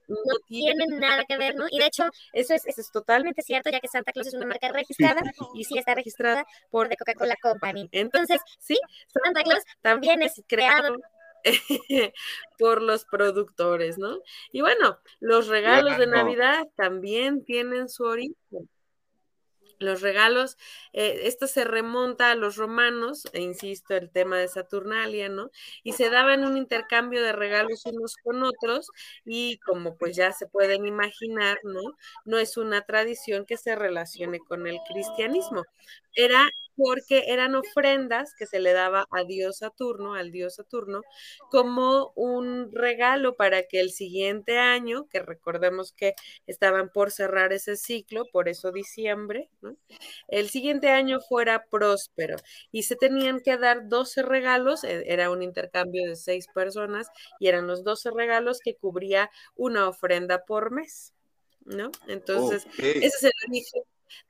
[0.07, 1.65] no tienen nada que ver, ¿no?
[1.69, 2.03] Y de hecho,
[2.33, 5.21] eso es, eso es totalmente cierto, ya que Santa Claus es una marca registrada
[5.53, 7.89] y sí está registrada por The Coca-Cola Company.
[7.91, 8.77] Entonces, sí,
[9.07, 10.95] Santa Claus también es creado
[12.57, 14.19] por los productores, ¿no?
[14.51, 16.07] Y bueno, los regalos de.
[16.07, 18.69] Navidad también tienen su origen.
[19.79, 20.57] Los regalos,
[20.93, 25.51] eh, esto se remonta a los romanos, e insisto, el tema de Saturnalia, ¿no?
[25.83, 28.89] Y se daban un intercambio de regalos unos con otros
[29.25, 31.81] y como pues ya se pueden imaginar, ¿no?
[32.25, 35.63] No es una tradición que se relacione con el cristianismo.
[36.13, 41.01] Era porque eran ofrendas que se le daba a Dios Saturno, al Dios Saturno,
[41.51, 46.13] como un regalo para que el siguiente año, que recordemos que
[46.45, 49.75] estaban por cerrar ese ciclo, por eso diciembre, ¿no?
[50.27, 52.37] el siguiente año fuera próspero
[52.71, 57.07] y se tenían que dar 12 regalos, e- era un intercambio de seis personas
[57.39, 61.13] y eran los 12 regalos que cubría una ofrenda por mes,
[61.65, 61.91] ¿no?
[62.07, 62.67] Entonces,
[62.99, 63.83] ese es el origen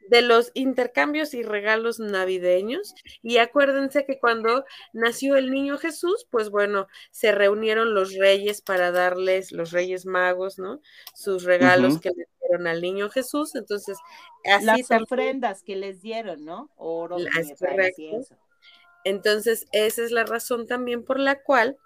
[0.10, 2.94] de los intercambios y regalos navideños.
[3.22, 8.92] Y acuérdense que cuando nació el niño Jesús, pues bueno, se reunieron los reyes para
[8.92, 10.82] darles, los reyes magos, ¿no?
[11.14, 13.56] Sus regalos que le dieron al niño Jesús.
[13.56, 13.98] Entonces,
[14.46, 16.70] así Las también- ofrendas que les dieron, ¿no?
[16.78, 18.02] Oro, La- es mirra y correcto.
[18.02, 18.36] incienso.
[19.04, 21.78] Entonces, esa es la razón también por la cual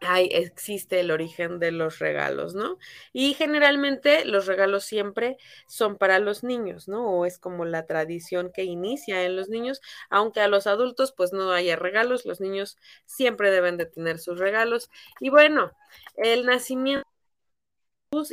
[0.00, 2.78] hay, existe el origen de los regalos, ¿no?
[3.12, 5.36] Y generalmente los regalos siempre
[5.66, 7.10] son para los niños, ¿no?
[7.10, 11.32] O es como la tradición que inicia en los niños, aunque a los adultos pues
[11.32, 14.90] no haya regalos, los niños siempre deben de tener sus regalos.
[15.20, 15.72] Y bueno,
[16.16, 17.04] el nacimiento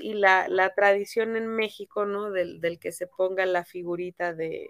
[0.01, 2.32] y la, la tradición en México, ¿no?
[2.32, 4.70] Del, del que se ponga la figurita de,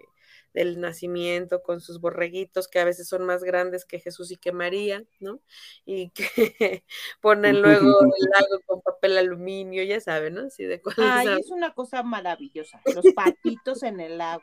[0.58, 4.50] del nacimiento con sus borreguitos que a veces son más grandes que Jesús y que
[4.50, 5.40] María, ¿no?
[5.84, 6.24] Y que
[7.20, 10.46] ponen luego el lago con papel aluminio, ya saben, ¿no?
[10.46, 12.82] Así de cuál Ay, es una cosa maravillosa.
[12.92, 14.42] Los patitos en el lago,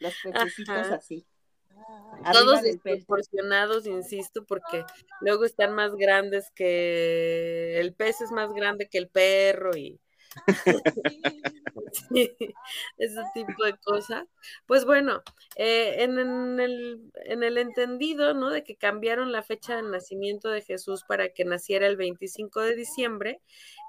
[0.00, 1.26] los pececitos así.
[2.32, 4.84] Todos Arriba desproporcionados, insisto, porque
[5.20, 9.98] luego están más grandes que el pez es más grande que el perro y
[12.98, 14.24] Ese tipo de cosas.
[14.66, 15.22] Pues bueno,
[15.56, 18.50] eh, en, en el, en el entendido, ¿no?
[18.50, 22.74] De que cambiaron la fecha de nacimiento de Jesús para que naciera el 25 de
[22.74, 23.40] diciembre,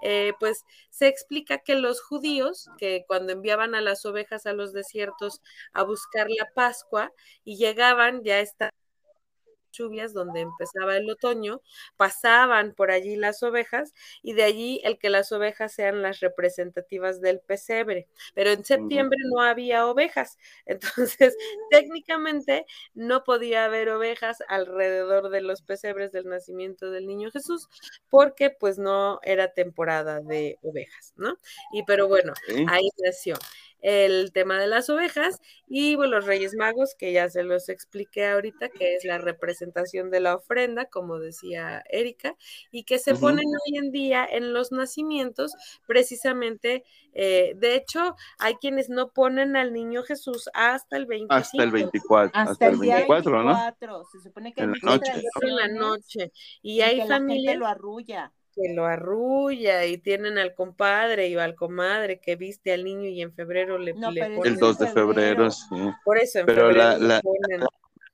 [0.03, 4.73] eh, pues se explica que los judíos, que cuando enviaban a las ovejas a los
[4.73, 5.41] desiertos
[5.73, 7.11] a buscar la Pascua
[7.43, 8.69] y llegaban, ya está
[9.77, 11.61] lluvias donde empezaba el otoño,
[11.97, 17.21] pasaban por allí las ovejas y de allí el que las ovejas sean las representativas
[17.21, 18.07] del pesebre.
[18.33, 21.35] Pero en septiembre no había ovejas, entonces
[21.69, 27.69] técnicamente no podía haber ovejas alrededor de los pesebres del nacimiento del niño Jesús
[28.09, 31.37] porque pues no era temporada de ovejas, ¿no?
[31.71, 32.33] Y pero bueno,
[32.67, 33.35] ahí nació
[33.85, 38.25] el tema de las ovejas y bueno, los Reyes Magos, que ya se los expliqué
[38.25, 42.35] ahorita, que es la representación de la ofrenda, como decía Erika,
[42.71, 45.53] y que se ponen hoy en día en los nacimientos,
[45.85, 46.83] precisamente,
[47.13, 51.35] eh, de hecho, hay quienes no ponen al niño Jesús hasta el 25.
[51.35, 53.53] Hasta el 24, Hasta, hasta, el día 24, ¿no?
[53.53, 54.05] 24.
[54.11, 55.11] Se supone que En la noche.
[55.41, 56.31] en la noche.
[56.63, 58.33] Y hay familias lo arrulla.
[58.55, 63.21] Que lo arrulla y tienen al compadre y al comadre que viste al niño y
[63.21, 65.13] en febrero le, No, le pero ponen- El 2 de febrero.
[65.13, 65.75] febrero, sí.
[66.03, 67.65] Por eso en Pero febrero la- le la- ponen.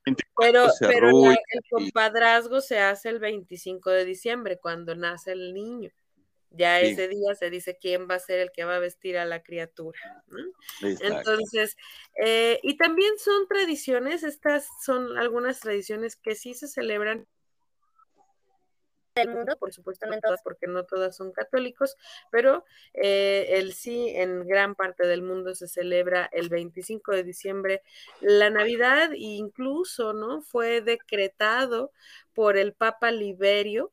[0.04, 5.90] 24 Pero, la- el compadrazgo se hace el 25 de diciembre, cuando nace el niño.
[6.54, 6.86] Ya Sí.
[6.88, 9.42] ese día se dice quién va a ser el que va a vestir a la
[9.42, 9.98] criatura.
[10.82, 11.76] Entonces,
[12.22, 17.26] eh, y también son tradiciones, estas son algunas tradiciones que sí se celebran
[19.14, 21.96] del mundo, por supuesto no todas, porque no todas son católicos,
[22.30, 27.82] pero eh, el sí en gran parte del mundo se celebra el 25 de diciembre
[28.20, 30.40] la Navidad e incluso, ¿no?
[30.42, 31.92] Fue decretado
[32.32, 33.92] por el Papa Liberio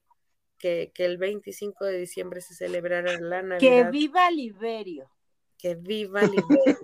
[0.57, 3.59] que, que el 25 de diciembre se celebrara la Navidad.
[3.59, 5.09] Que viva Liberio.
[5.57, 6.80] Que viva Liberio.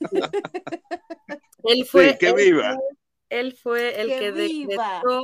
[1.64, 2.74] él fue, Sí, que él viva.
[2.74, 2.96] fue-
[3.30, 5.22] él fue el Que que decretó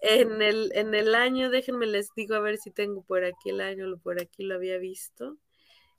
[0.00, 3.60] en el, en el año, déjenme les digo a ver si tengo por aquí el
[3.60, 5.36] año, por aquí lo había visto.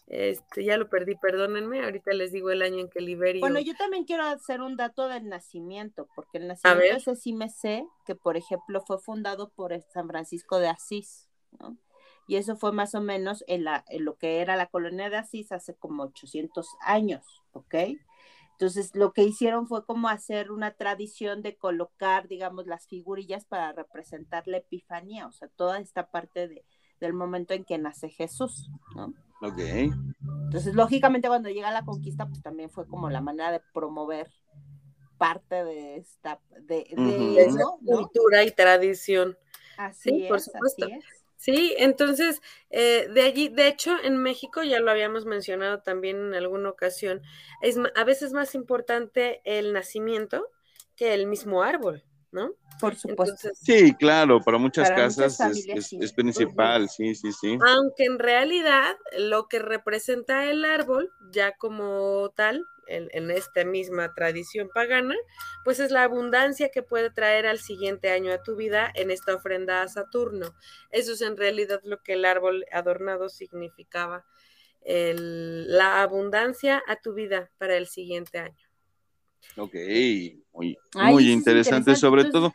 [0.07, 3.41] Este, ya lo perdí, perdónenme, ahorita les digo el año en que Liberio.
[3.41, 7.49] Bueno, yo también quiero hacer un dato del nacimiento, porque el nacimiento ese sí me
[7.49, 11.27] sé, que por ejemplo fue fundado por el San Francisco de Asís,
[11.59, 11.77] ¿no?
[12.27, 15.17] Y eso fue más o menos en, la, en lo que era la colonia de
[15.17, 17.75] Asís hace como 800 años, ¿ok?
[18.55, 23.73] Entonces, lo que hicieron fue como hacer una tradición de colocar, digamos, las figurillas para
[23.73, 26.65] representar la epifanía, o sea, toda esta parte de,
[27.01, 29.13] del momento en que nace Jesús, ¿no?
[29.41, 29.59] Ok.
[30.45, 34.31] Entonces, lógicamente, cuando llega la conquista, pues también fue como la manera de promover
[35.17, 36.85] parte de esta, de,
[37.85, 39.37] cultura y tradición.
[39.77, 40.85] Así Sí, es, por supuesto.
[40.85, 41.03] así es.
[41.45, 42.41] Sí, entonces,
[42.71, 47.21] eh, de allí, de hecho, en México, ya lo habíamos mencionado también en alguna ocasión,
[47.61, 50.49] es a veces más importante el nacimiento
[50.95, 52.55] que el mismo árbol, ¿no?
[52.81, 53.35] Por supuesto.
[53.35, 55.99] Entonces, Sí, claro, para muchas Para muchas casas es, familias, es- sí.
[55.99, 57.59] es principal, sí, sí, sí.
[57.67, 64.13] aunque en realidad lo que representa el árbol, ya como tal, en, en esta misma
[64.13, 65.15] tradición pagana,
[65.63, 69.36] pues es la abundancia que puede traer al siguiente año a tu vida en esta
[69.36, 70.55] ofrenda a Saturno.
[70.91, 74.25] Eso es en realidad lo que el árbol adornado significaba,
[74.81, 78.67] el- la abundancia a tu vida para el siguiente año.
[79.57, 79.73] Ok,
[80.53, 82.53] muy, interesante, sobre Entonces, todo.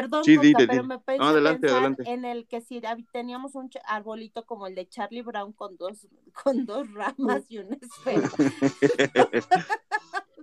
[0.00, 0.94] Perdón, Sí, Coca, dile, pero dile.
[0.94, 2.02] me pensé No, adelante, pensar adelante.
[2.10, 2.82] en el que si
[3.12, 6.06] teníamos un arbolito como el de Charlie Brown con dos,
[6.44, 8.28] con dos ramas y una esfera.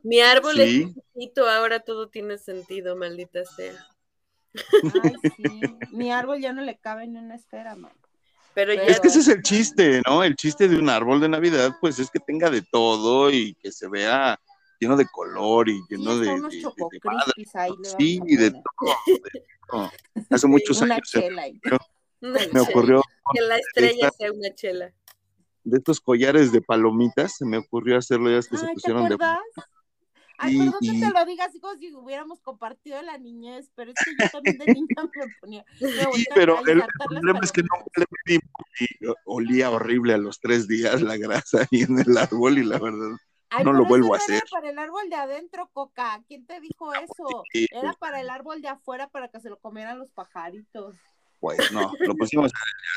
[0.04, 0.84] Mi árbol Sí.
[0.84, 3.74] es chiquito, ahora todo tiene sentido, maldita sea.
[5.04, 5.44] Ay, sí.
[5.92, 7.94] Mi árbol ya no le cabe ni una esfera, man.
[8.54, 10.24] Pero ya Es que ese es el chiste, ¿no?
[10.24, 13.72] El chiste de un árbol de Navidad, pues es que tenga de todo y que
[13.72, 14.40] se vea
[14.84, 17.34] lleno de color y Sí, lleno de, de- de- de madre.
[17.56, 19.92] ahí Sí, a de todo, de todo.
[20.30, 21.44] Hace muchos Una años se chela.
[22.22, 22.62] Una me chela.
[22.64, 23.02] ocurrió
[23.34, 24.94] que la estrella esta- sea una chela.
[25.66, 29.08] de estos collares de palomitas, se me ocurrió hacerlo ya que se Ay, ¿te pusieron
[29.08, 29.40] de acuerdas?
[30.40, 33.70] Ay, Y- perdón que y- te lo diga así como si hubiéramos compartido la niñez,
[33.76, 35.64] pero es que yo también de niña me ponía.
[35.80, 38.88] me Sí, pero el problema es que no le medimos y
[39.26, 43.16] olía horrible a los tres días la grasa ahí en el árbol y la verdad
[43.56, 44.50] Ay, no lo vuelvo eso a no era hacer.
[44.52, 46.24] para el árbol de adentro, Coca.
[46.28, 47.44] ¿Quién te dijo eso?
[47.52, 50.96] Sí, Era para el árbol de afuera para que se lo comieran los pajaritos.
[51.40, 52.52] pues no, lo pusimos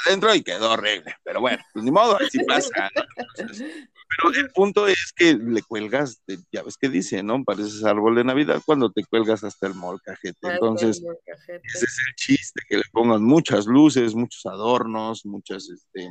[0.06, 2.90] adentro y quedó horrible, pero bueno, pues ni modo, así pasa.
[2.94, 3.02] ¿no?
[3.38, 3.88] Entonces,
[4.22, 7.42] pero el punto es que le cuelgas, de- ya ves que dice, ¿no?
[7.42, 10.38] Pareces árbol de Navidad cuando te cuelgas hasta el molcajete.
[10.48, 11.66] Entonces, molcajete.
[11.74, 16.08] ese es el chiste, que le pongan muchas luces, muchos adornos, muchas, este,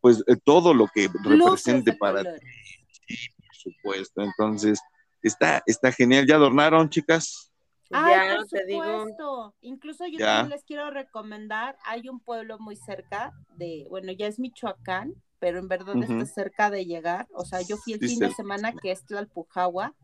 [0.00, 3.33] pues eh, todo lo que represente para ti, por
[3.64, 4.22] supuesto.
[4.22, 4.78] Entonces,
[5.22, 6.26] está, está genial.
[6.26, 7.50] ¿Ya adornaron, chicas?
[7.90, 8.82] Ay, ya por te digo.
[8.84, 9.54] supuesto.
[9.60, 10.26] Incluso yo Ya.
[10.26, 15.58] también les quiero recomendar, hay un pueblo muy cerca de, bueno, ya es Michoacán, pero
[15.58, 17.26] en verdad está cerca de llegar.
[17.34, 19.94] O sea, yo fui el Sí, fin de semana que es Tlalpujahua,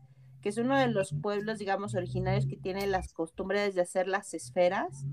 [0.41, 4.33] que es uno de los pueblos, digamos, originarios que tiene las costumbres de hacer las
[4.33, 5.05] esferas.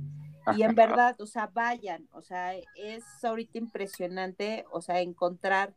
[0.57, 5.75] Y en verdad, o sea, vayan, o sea, es ahorita impresionante, o sea, encontrar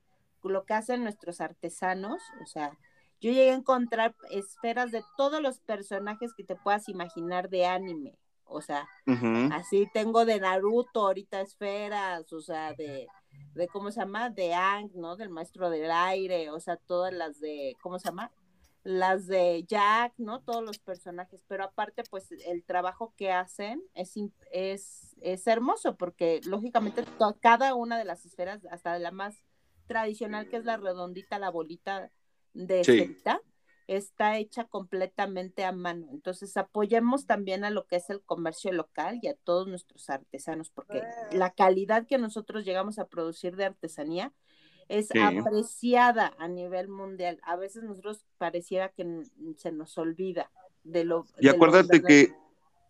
[0.49, 2.77] lo que hacen nuestros artesanos, o sea,
[3.19, 8.17] yo llegué a encontrar esferas de todos los personajes que te puedas imaginar de anime,
[8.51, 8.87] o sea,
[9.53, 13.07] así tengo de Naruto ahorita esferas, o sea, de,
[13.53, 14.29] de ¿cómo se llama?
[14.29, 15.15] De Ang, ¿no?
[15.15, 18.31] Del maestro del aire, o sea, todas las de, ¿cómo se llama?
[18.83, 20.41] Las de Jack, ¿no?
[20.41, 24.15] Todos los personajes, pero aparte, pues el trabajo que hacen es,
[24.51, 27.05] es, es hermoso, porque lógicamente
[27.39, 29.45] cada una de las esferas, hasta la más
[29.93, 32.11] tradicional, que es la redondita, la bolita
[32.53, 33.17] de Sí.
[33.87, 36.07] está hecha completamente a mano.
[36.11, 40.69] Entonces apoyemos también a lo que es el comercio local y a todos nuestros artesanos,
[40.69, 44.31] porque la calidad que nosotros llegamos a producir de artesanía
[44.87, 45.19] es Sí.
[45.19, 47.39] apreciada a nivel mundial.
[47.43, 49.23] A veces nosotros pareciera que
[49.57, 50.51] se nos olvida
[50.83, 51.25] de lo.
[51.39, 52.35] Y de lo acuérdate que, verdadero.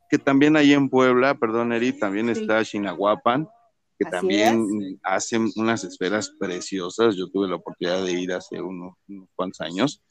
[0.09, 2.41] que también ahí en Puebla, perdón, Eri, también Sí.
[2.41, 3.47] está Chinahuapan,
[4.01, 7.15] que Así también hacen unas esferas preciosas.
[7.15, 10.01] Yo tuve la oportunidad de ir hace unos, unos cuantos años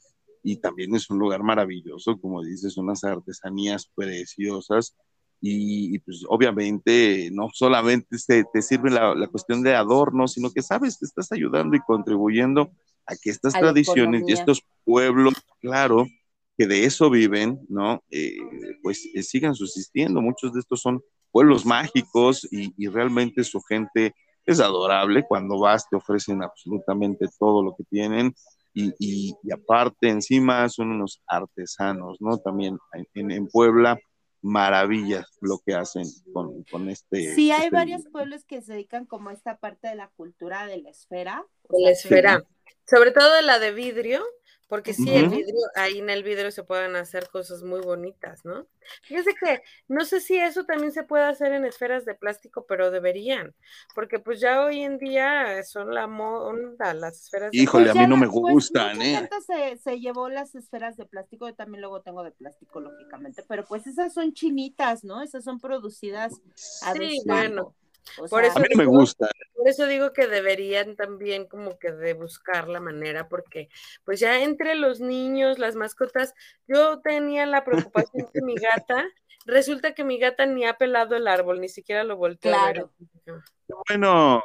[0.43, 4.95] y también es un lugar maravilloso, como dices, unas artesanías preciosas.
[5.43, 10.51] Y, y, pues obviamente no solamente te, te sirve la, la cuestión de adorno, sino
[10.51, 12.71] que sabes que estás ayudando y contribuyendo
[13.07, 16.05] a que estas A tradiciones y estos pueblos, claro,
[16.55, 18.03] que de eso viven, ¿no?
[18.11, 18.37] Eh,
[18.83, 20.21] pues eh, sigan subsistiendo.
[20.21, 21.01] Muchos de estos son
[21.31, 24.13] pueblos mágicos y, y realmente su gente
[24.45, 25.25] es adorable.
[25.27, 28.33] Cuando vas te ofrecen absolutamente todo lo que tienen
[28.73, 32.37] y, y- y aparte encima son unos artesanos, ¿no?
[32.39, 32.77] También
[33.13, 33.97] en, en Puebla,
[34.43, 36.03] maravillas lo que hacen
[36.33, 37.35] con, con este...
[37.35, 40.65] Sí, hay este- varios pueblos que se dedican como a esta parte de la cultura
[40.65, 41.45] de la esfera.
[41.69, 42.43] De la esfera.
[42.89, 44.23] Sobre todo de la de vidrio,
[44.71, 48.67] porque sí, el vidrio, ahí en el vidrio se pueden hacer cosas muy bonitas, ¿no?
[49.03, 52.89] Fíjense que no sé si eso también se puede hacer en esferas de plástico, pero
[52.89, 53.53] deberían,
[53.93, 58.07] porque pues ya hoy en día son la moda las esferas de Híjole, a Pues
[58.07, 59.15] mí no me pues gustan, mucha ¿eh?
[59.17, 63.43] gente se, se llevó las esferas de plástico, yo también luego tengo de plástico, lógicamente,
[63.49, 65.21] pero pues esas son chinitas, ¿no?
[65.21, 66.31] Esas son producidas
[66.83, 67.75] a Sí, bueno.
[68.17, 69.29] O Por sea, eso A mí no me digo- gustan.
[69.55, 73.69] Por eso digo que deberían también como que de buscar la manera, porque
[74.03, 76.33] pues ya entre los niños, las mascotas,
[76.67, 79.05] yo tenía la preocupación que mi gata,
[79.45, 82.73] resulta que mi gata ni ha pelado el árbol, ni siquiera lo volteó a ver.
[82.75, 82.91] Claro.
[83.67, 84.43] Qué bueno.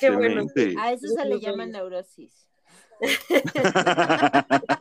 [0.00, 0.44] Qué bueno,
[0.80, 2.44] a eso se le llama neurosis.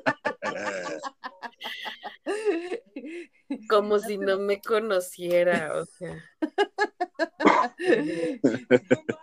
[3.70, 6.24] Como si no me conociera, o sea.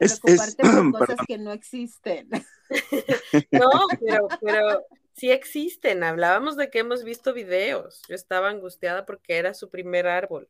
[0.00, 1.26] Es- es- Preocuparte por cosas perdón.
[1.26, 2.28] que no existen.
[3.50, 3.70] No,
[4.06, 4.86] pero, pero
[5.16, 6.04] sí existen.
[6.04, 8.02] Hablábamos de que hemos visto videos.
[8.08, 10.48] Yo estaba angustiada porque era su primer árbol.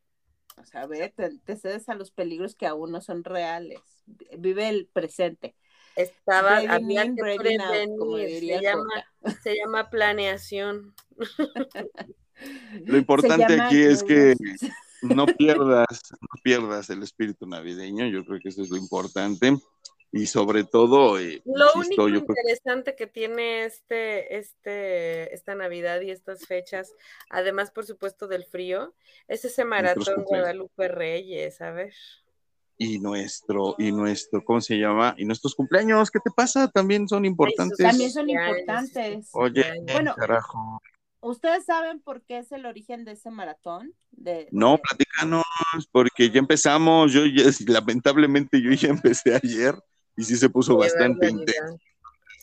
[0.60, 3.80] O sea, ve, te, te cedes a los peligros que aún no son reales.
[4.36, 5.54] Vive el presente.
[5.98, 8.40] Estaba, había que breathing out, como prevenir.
[8.40, 9.40] diría Se llama, Coca.
[9.42, 10.94] se llama planeación.
[12.84, 14.36] Lo importante aquí es que
[15.02, 18.06] no pierdas, no pierdas el espíritu navideño.
[18.06, 19.56] Yo creo que eso es lo importante.
[20.12, 25.54] y sobre todo, eh, Lo insisto, único yo creo interesante que tiene este, este, esta
[25.54, 26.94] Navidad y estas fechas,
[27.28, 28.94] además, por supuesto, del frío,
[29.26, 30.24] es ese maratón.
[30.24, 31.92] Guadalupe Reyes, a ver.
[32.78, 35.14] Y nuestro, y nuestro, ¿cómo se llama?
[35.18, 36.68] Y nuestros cumpleaños, ¿qué te pasa?
[36.68, 37.76] También son importantes.
[37.78, 39.28] También son importantes.
[39.32, 40.80] Oye, Bueno, carajo.
[41.20, 43.92] ¿Ustedes saben por qué es el origen de ese maratón?
[44.12, 45.42] De, No, de- platícanos,
[45.90, 49.74] porque ya empezamos, yo ya, lamentablemente yo ya empecé ayer
[50.16, 51.78] y sí se puso Qué bastante intenso.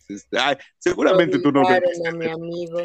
[0.09, 2.83] Este, ay, seguramente tú no a mi amigo.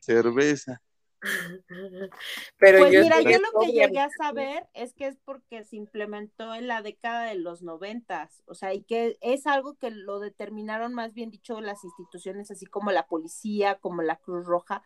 [0.00, 0.82] cerveza.
[2.58, 5.76] Pero Pues yo mira, yo lo que llegué a saber es que es porque se
[5.76, 10.20] implementó en la década de los noventas, o sea, y que es algo que lo
[10.20, 14.82] determinaron más bien dicho las instituciones así como la policía, como la Cruz Roja,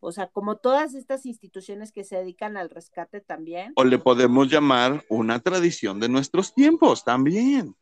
[0.00, 4.48] o sea, como todas estas instituciones que se dedican al rescate también, O le podemos
[4.48, 7.76] llamar una tradición de nuestros tiempos también.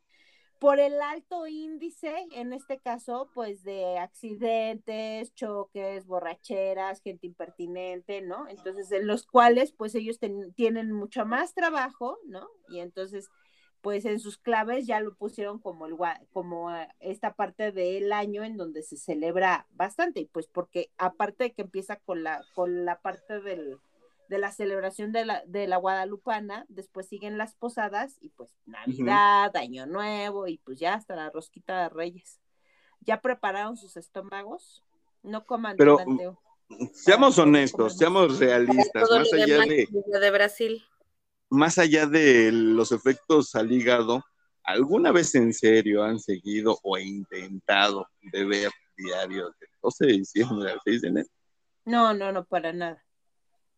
[0.58, 8.48] Por el alto índice, en este caso, pues de accidentes, choques, borracheras, gente impertinente, ¿no?
[8.48, 10.18] Entonces, en los cuales, pues ellos
[10.56, 12.48] tienen mucho más trabajo, ¿no?
[12.68, 13.28] Y entonces,
[13.80, 15.96] pues en sus claves ya lo pusieron como, el,
[16.32, 21.44] como eh, esta parte del año en donde se celebra bastante, y pues porque aparte
[21.44, 23.78] de que empieza con la, con la parte del,
[24.28, 29.56] de la celebración de la, de la Guadalupana, después siguen las posadas y pues Navidad,
[29.56, 32.40] Año Nuevo y pues ya hasta la rosquita de Reyes.
[33.00, 34.84] ¿Ya prepararon sus estómagos?
[35.22, 36.36] No coman Pero, durante-
[36.92, 40.84] Seamos honestos, seamos realistas, más allá de, es de Brasil.
[41.48, 44.22] más allá de los efectos al hígado,
[44.64, 50.80] ¿alguna vez en serio han seguido o intentado beber diario del 12 de diciembre al
[50.84, 51.28] 6 de enero?
[51.86, 53.02] No, no, no, para nada.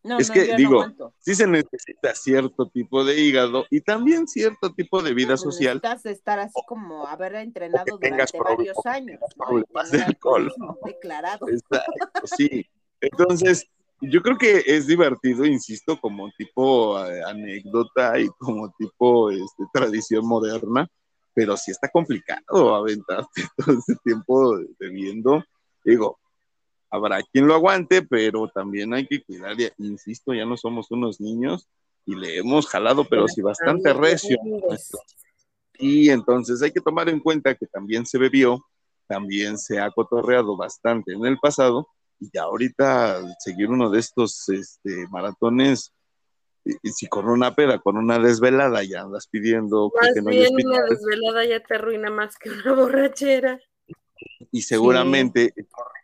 [0.03, 1.13] No, Es no, que, no digo, aguanto.
[1.19, 5.79] Sí se necesita cierto tipo de hígado y también cierto tipo de vida Pues social.
[5.83, 9.19] Necesitas estar así como haber entrenado tengas durante varios años.
[9.37, 9.45] ¿no?
[9.45, 10.53] Problemas de alcohol.
[10.85, 11.47] declarado.
[11.47, 12.65] Exacto, sí.
[12.99, 13.67] Entonces,
[14.01, 20.25] yo creo que es divertido, insisto, como tipo eh, anécdota y como tipo este, tradición
[20.25, 20.87] moderna,
[21.33, 25.43] pero sí está complicado aventarte todo ese tiempo bebiendo.
[25.85, 26.19] Digo,
[26.91, 31.67] habrá quien lo aguante, pero también hay que cuidar, insisto, ya no somos unos niños
[32.05, 34.37] y le hemos jalado, pero sí bastante recio.
[35.79, 38.65] Y entonces hay que tomar en cuenta que también se bebió,
[39.07, 41.87] también se ha cotorreado bastante en el pasado,
[42.19, 45.93] y ya ahorita seguir uno de estos este, maratones,
[46.63, 50.29] y, y si con una peda, con una desvelada, ya andas pidiendo Más que no
[50.29, 53.59] bien una desvelada ya te arruina más que una borrachera.
[54.51, 55.53] y seguramente,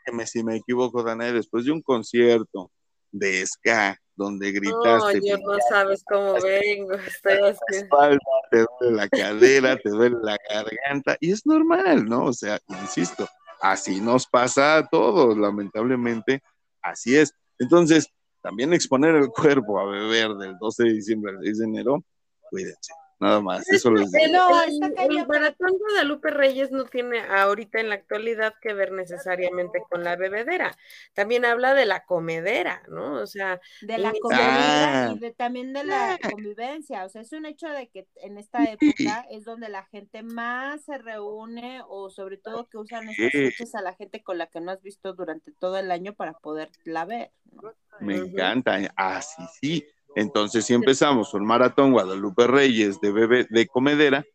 [0.07, 2.71] corrígeme si me equivoco, Danae, después de un concierto
[3.11, 6.93] de ska, donde No, gritaste, yo no sabes cómo vengo.
[6.93, 7.59] Estoy así.
[7.69, 8.19] espalda,
[8.51, 12.25] te duele la cadera, te duele la garganta, y es normal, ¿no?
[12.25, 13.27] O sea, insisto,
[13.61, 16.41] así nos pasa a todos, lamentablemente,
[16.81, 17.33] así es.
[17.59, 18.07] Entonces,
[18.41, 22.03] también exponer el cuerpo a beber del 12 de diciembre al 6 de enero,
[22.49, 24.25] cuídense, nada más, eso les digo.
[24.25, 25.27] El, No, el- está el cañón.
[25.27, 30.75] maratón Guadalupe Reyes no tiene ahorita en la actualidad que ver necesariamente con la bebedera.
[31.13, 33.13] También habla de la comedera, ¿no?
[33.21, 34.13] O sea, de la Ah.
[34.21, 37.05] comida y de, también de la convivencia.
[37.05, 40.85] O sea, es un hecho de que en esta época es donde la gente más
[40.85, 43.51] se reúne o sobre todo que usan estas Sí.
[43.51, 46.33] fechas a la gente con la que no has visto durante todo el año para
[46.33, 47.31] poderla ver.
[47.51, 47.73] ¿no?
[47.99, 48.89] Me encanta, ¿eh?
[48.95, 49.87] así sí.
[50.15, 54.25] Entonces, si empezamos un maratón Guadalupe Reyes de bebé, de comedera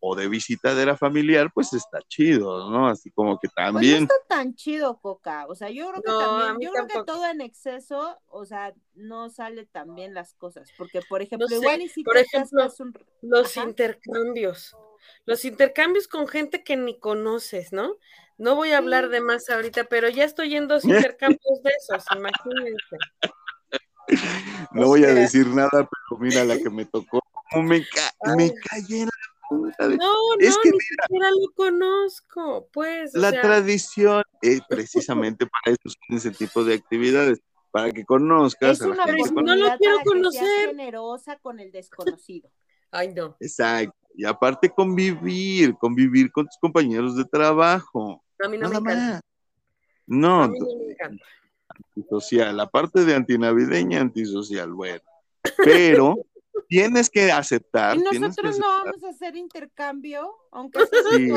[0.00, 2.88] o de visitadera familiar, pues está chido, ¿no?
[2.88, 4.02] Así como que Pues no también.
[4.02, 5.46] está tan chido, Coca.
[5.48, 8.44] O sea, yo creo que No, a también, yo creo que todo en exceso, o
[8.44, 10.70] sea, no sale tan bien las cosas.
[10.78, 13.68] Porque, por ejemplo, sé, igual y si por te ejemplo, un- los Ajá.
[13.68, 14.76] intercambios.
[15.24, 17.96] Los intercambios con gente que ni conoces, ¿no?
[18.38, 22.04] No voy a hablar de más ahorita, pero ya estoy en dos intercambios de esos,
[22.14, 22.96] imagínense.
[24.72, 27.20] No O voy a decir nada, pero mira la que me tocó.
[27.54, 31.52] Me, ca me callé en la punta de- No, no, Es que ni siquiera lo
[31.54, 33.14] conozco, pues.
[33.14, 37.40] o La sea, tradición es precisamente para eso ese tipo de actividades,
[37.70, 40.68] para que conozcas Es a la gente no lo quiero conocer.
[40.70, 42.50] generosa con el desconocido.
[42.90, 43.36] Ay, no.
[43.40, 43.94] Exacto.
[44.14, 48.24] Y aparte convivir, convivir con tus compañeros de trabajo.
[48.44, 49.12] A mí no Nada me encanta.
[49.14, 49.20] más.
[50.06, 51.24] No, A mí no me encanta.
[51.94, 55.00] Antisocial, la parte de antinavideña, antisocial, bueno.
[55.64, 56.16] Pero
[56.68, 57.96] tienes que aceptar.
[57.96, 61.30] Y que nosotros no vamos a hacer intercambio, aunque sea Sí.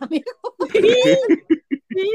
[0.00, 0.34] amigos.
[1.94, 2.08] Sí,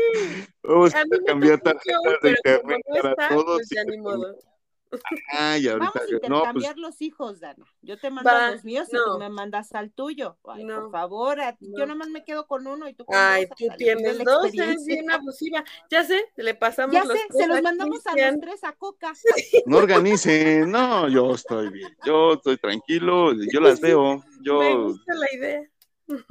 [0.63, 3.61] Vamos a a cambiar tarjetas de no para todos.
[3.69, 3.69] pues
[4.91, 5.01] modo.
[5.37, 5.91] Ay, ahorita.
[5.93, 7.65] Vamos a no, intercambiar pues, los hijos, Dana.
[7.81, 9.03] Yo te mando Va, a los míos y no.
[9.13, 10.37] tú me mandas al tuyo.
[10.47, 10.81] Ay, No.
[10.83, 11.85] por favor, a- yo No.
[11.87, 13.57] nomás me quedo con uno y tú con Ay, dos.
[13.57, 14.93] tú tienes dos, eres experiencia.
[14.93, 15.63] bien abusiva.
[15.89, 19.13] Ya sé, le pasamos Ya los sé, se los mandamos a los tres a Coca.
[19.65, 20.71] no organicen.
[20.71, 21.95] No, yo estoy bien.
[22.05, 23.33] Yo estoy tranquilo.
[23.51, 24.17] Yo las veo.
[24.17, 25.61] Me Yo gusta la idea.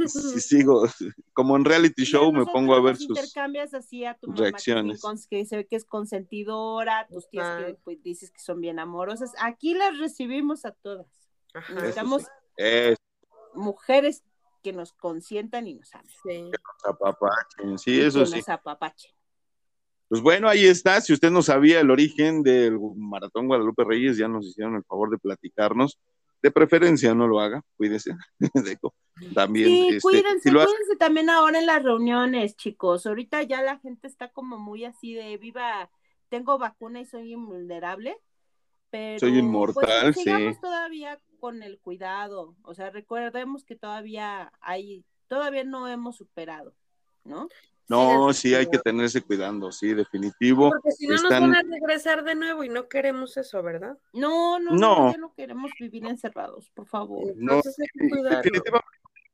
[0.07, 0.87] Sí sigo.
[1.33, 3.11] Como en reality show me pongo a ver nos sus.
[3.19, 5.01] intercambias así a tu mamá reacciones.
[5.03, 8.79] Que, que se ve que es consentidora, tus tías que pues, dices que son bien
[8.79, 9.33] amorosas.
[9.41, 11.07] Aquí las recibimos a todas.
[11.55, 12.25] Ajá, Necesitamos
[12.57, 12.99] Es
[13.55, 14.23] mujeres
[14.63, 16.07] que nos consientan y nos amen.
[16.23, 16.51] sí.
[16.85, 18.37] apapachen, Sí, y eso que sí.
[18.39, 19.13] nos apapachen.
[20.09, 21.01] Pues bueno, ahí está.
[21.01, 25.11] Si usted no sabía el origen del Maratón Guadalupe Reyes, ya nos hicieron el favor
[25.11, 25.99] de platicarnos.
[26.47, 28.13] De preferencia, no lo haga, cuídese.
[29.35, 33.05] También, Sí, este, cuídense, si lo hace, cuídense también ahora en las reuniones, chicos.
[33.05, 35.91] Ahorita ya la gente está como muy así de viva,
[36.29, 38.17] tengo vacuna y soy invulnerable,
[38.91, 40.61] pero Soy inmortal, pues, sigamos sí.
[40.61, 42.55] todavía con el cuidado.
[42.63, 46.77] O sea, recordemos que todavía hay, todavía no hemos superado,
[47.25, 47.49] ¿no?
[47.89, 50.71] No, Sí, sí, hay que tenerse cuidando, sí, definitivo.
[50.71, 53.97] Porque si no nos Están- van a regresar de nuevo y no queremos eso, ¿verdad?
[54.13, 55.13] No, no, no, No.
[55.13, 57.33] ya no queremos vivir encerrados, por favor.
[57.37, 57.69] No, hay que.
[57.79, 58.81] Definitivamente no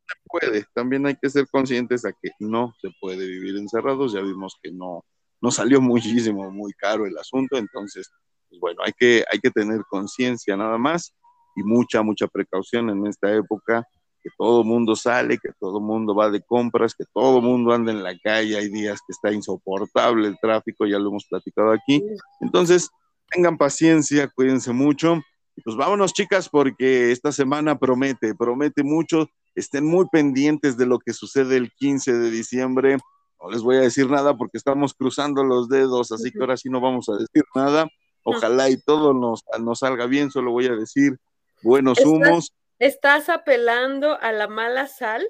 [0.07, 0.65] se puede.
[0.75, 4.13] También hay que ser conscientes a que no se puede vivir encerrados.
[4.13, 5.05] Ya vimos que no,
[5.41, 7.57] no salió muchísimo, muy caro el asunto.
[7.57, 8.11] Entonces,
[8.49, 11.15] pues bueno, hay que, hay que tener conciencia nada más
[11.57, 13.87] y mucha, mucha precaución en esta época,
[14.23, 18.03] que todo mundo sale, que todo mundo va de compras, que todo mundo anda en
[18.03, 18.57] la calle.
[18.57, 22.03] Hay días que está insoportable el tráfico, ya lo hemos platicado aquí.
[22.41, 22.89] Entonces,
[23.29, 25.20] tengan paciencia, cuídense mucho.
[25.64, 29.29] Pues vámonos, chicas, porque esta semana promete, promete mucho.
[29.55, 32.99] Estén muy pendientes de lo que sucede el 15 de diciembre.
[33.43, 36.70] No les voy a decir nada porque estamos cruzando los dedos, así que ahora sí
[36.70, 37.89] no vamos a decir nada.
[38.25, 41.18] Ojalá y todo nos, nos salga bien, solo voy a decir
[41.62, 42.55] buenos humos.
[42.83, 45.24] ¿Estás apelando a la mala sal?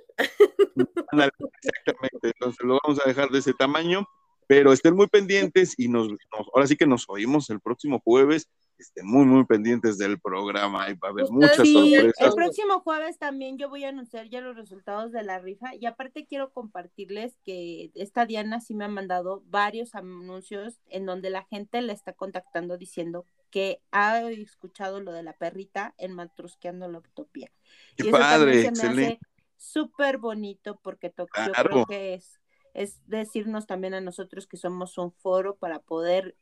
[0.74, 4.06] Exactamente, entonces lo vamos a dejar de ese tamaño,
[4.46, 6.18] pero estén muy pendientes y nos, nos-
[6.54, 8.48] ahora sí que nos oímos el próximo jueves.
[8.78, 10.84] Estén muy, muy pendientes del programa.
[10.84, 12.34] Ahí va a haber Ustedes muchas Sí, el sorpresas.
[12.34, 16.26] próximo jueves también yo voy a anunciar ya los resultados de la rifa y aparte
[16.26, 21.80] quiero compartirles que esta Diana sí me ha mandado varios anuncios en donde la gente
[21.82, 27.52] le está contactando diciendo que ha escuchado lo de la perrita en Matrusqueando la Utopía.
[27.96, 29.06] Qué y eso padre, también se me excelente.
[29.06, 29.20] hace
[29.56, 31.70] súper bonito porque to- yo Claro.
[31.70, 32.40] creo que es,
[32.74, 36.34] es decirnos también a nosotros que somos un foro para poder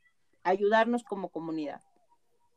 [0.43, 1.81] ayudarnos como comunidad.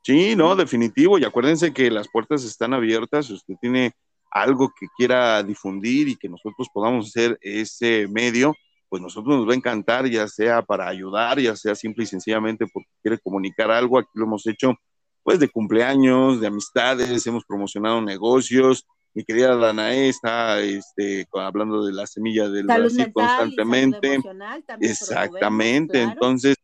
[0.02, 1.18] Sí, no, definitivo.
[1.18, 3.26] Y acuérdense que las puertas están abiertas.
[3.26, 3.92] Si usted tiene
[4.30, 8.54] algo que quiera difundir y que nosotros podamos ser ese medio,
[8.94, 12.64] pues nosotros nos va a encantar, ya sea para ayudar, ya sea simple y sencillamente
[12.72, 13.98] porque quiere comunicar algo.
[13.98, 14.76] Aquí lo hemos hecho,
[15.24, 18.86] pues, de cumpleaños, de amistades, hemos promocionado negocios.
[19.12, 24.20] Mi querida Danae está este, hablando de la semilla del Brasil constantemente.
[24.78, 26.12] Exactamente, claro.
[26.12, 26.56] entonces,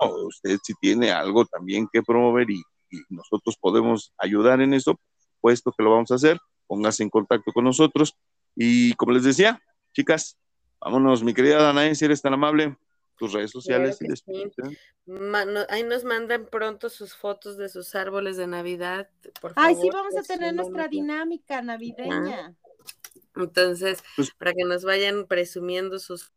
[0.00, 2.60] no, usted si tiene algo también que promover y,
[2.90, 4.98] y nosotros podemos ayudar en eso,
[5.40, 8.16] puesto que lo vamos a hacer, póngase en contacto con nosotros.
[8.56, 10.36] Y como les decía, chicas,
[10.82, 12.76] vámonos, mi querida Danae, si eres tan amable,
[13.16, 14.50] tus redes sociales Claro y sí.
[15.06, 19.08] no- ahí nos mandan pronto sus fotos de sus árboles de Navidad.
[19.40, 22.54] Por Ay, favor, sí, vamos a tener nuestra dinámica navideña.
[23.36, 26.32] Entonces, Pues- para que nos vayan presumiendo sus.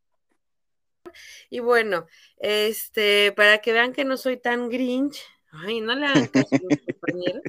[1.49, 5.21] Y bueno, este, para que vean que no soy tan grinch.
[5.51, 7.43] Ay, no le hagan caso a mis compañeros.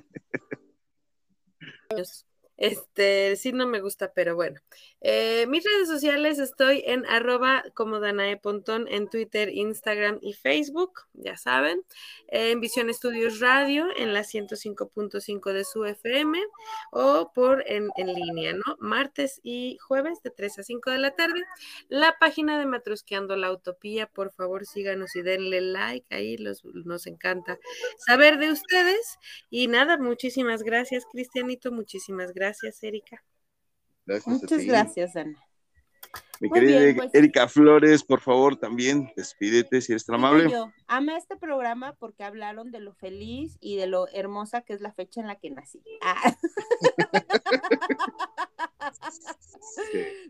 [2.57, 4.61] Este, sí no me gusta, pero bueno.
[5.03, 11.03] Eh, mis redes sociales estoy en arroba como Danae Pontón en Twitter, Instagram y Facebook,
[11.13, 11.83] ya saben.
[12.29, 16.43] En Visión Estudios Radio en la 105.5 de su FM
[16.91, 18.77] o por en, en línea, ¿no?
[18.79, 21.45] Martes y jueves de 3 a 5 de la tarde.
[21.89, 27.07] La página de Matrusqueando la Utopía, por favor síganos y denle like ahí, los, nos
[27.07, 27.59] encanta
[28.07, 29.19] saber de ustedes.
[29.51, 33.23] Y nada, muchísimas gracias, Cristianito, muchísimas gracias, Erika.
[34.07, 34.67] Gracias a Muchas ti.
[34.67, 35.43] gracias, Ana.
[36.41, 37.15] Mi Muy querida bien, pues.
[37.15, 40.51] Erika Flores, por favor, también despídete si eres tan amable.
[40.51, 44.81] yo, amé este programa porque hablaron de lo feliz y de lo hermosa que es
[44.83, 45.83] la fecha en la que nací.
[46.03, 46.37] Ah.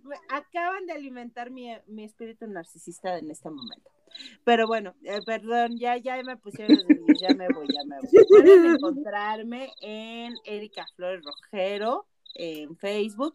[0.05, 3.91] Me Acaban de alimentar mi, mi espíritu narcisista en este momento.
[4.45, 7.97] Pero bueno, eh, perdón, ya, ya me pusieron los nervios, ya me voy, ya me
[8.01, 8.25] voy.
[8.29, 13.35] Pueden encontrarme en Erika Flores Rojero en Facebook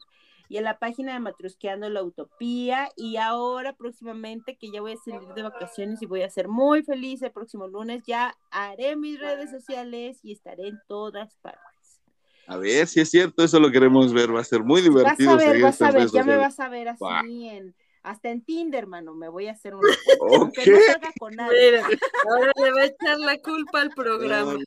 [0.52, 2.90] y en la página de Matrusqueando la Utopía.
[2.98, 6.84] Y ahora próximamente que ya voy a salir de vacaciones y voy a ser muy
[6.84, 12.02] feliz el próximo lunes, ya haré mis redes sociales y estaré en todas partes.
[12.48, 15.38] A ver si es cierto, eso lo queremos ver, va a ser muy divertido.
[15.38, 17.74] Vas a ver, vas a ver, ya me vas a ver así en,
[18.04, 19.82] hasta en Tinder, mano, me voy a hacer un
[20.20, 20.54] Ok.
[20.54, 21.72] que no salga con nadie.
[21.72, 21.88] Mira,
[22.30, 24.54] ahora le va a echar la culpa al programa.
[24.54, 24.66] No, no.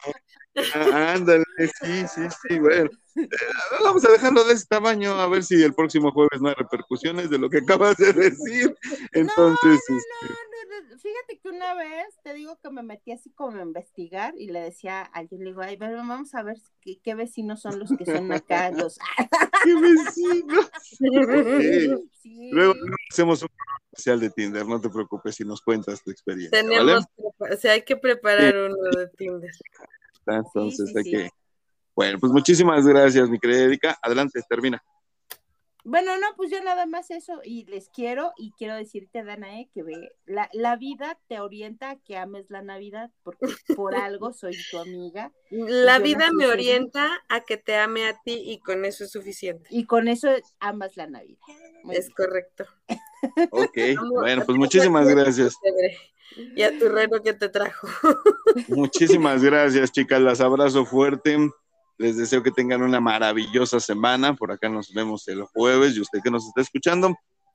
[0.75, 2.89] Ah, Ándale, sí, sí, sí, bueno.
[3.17, 3.29] Eh,
[3.83, 7.31] vamos a dejarlo de ese tamaño, a ver si el próximo jueves no hay repercusiones
[7.31, 8.77] de lo que acabas de decir.
[9.13, 10.54] Entonces, este, No, no, no,
[10.91, 14.61] Fíjate que una vez te digo que me metí así como a investigar y le
[14.61, 17.91] decía a alguien, le digo, ay, pero vamos a ver qué, qué vecinos son los
[17.97, 18.99] que son acá, los...
[19.65, 20.61] ¡Qué vecino!
[20.61, 22.01] Ok.
[22.25, 22.51] Sí.
[22.53, 22.73] Luego
[23.11, 26.63] hacemos un programa especial de Tinder, no te preocupes si nos cuentas tu experiencia.
[26.63, 26.71] ¿vale?
[26.75, 29.51] Tenemos, prepa- o sea, hay que preparar uno de Tinder.
[30.27, 31.11] Entonces sí, hay sí.
[31.11, 31.29] que.
[31.95, 33.99] Bueno, pues muchísimas gracias, mi querida Erika.
[34.01, 34.83] Adelante, termina.
[35.87, 39.83] Bueno, no, pues yo nada más eso y les quiero y quiero decirte, Danae, que
[39.83, 44.57] ve, la, la vida te orienta a que ames la Navidad porque por algo soy
[44.71, 49.05] tu amiga La vida me orienta a que te ame a ti y con eso
[49.05, 49.67] es suficiente.
[49.71, 50.29] y con eso
[50.59, 51.39] amas la Navidad.
[51.83, 52.15] Muy Es bien.
[52.17, 52.65] correcto.
[53.51, 53.79] Ok,
[54.15, 55.55] bueno, pues muchísimas gracias.
[56.57, 57.87] Y a tu reno que te trajo.
[58.69, 60.21] Muchísimas gracias, chicas.
[60.21, 61.37] Las abrazo fuerte.
[61.97, 64.35] Les deseo que tengan una maravillosa semana.
[64.35, 67.15] Por acá nos vemos el jueves y usted que nos está escuchando,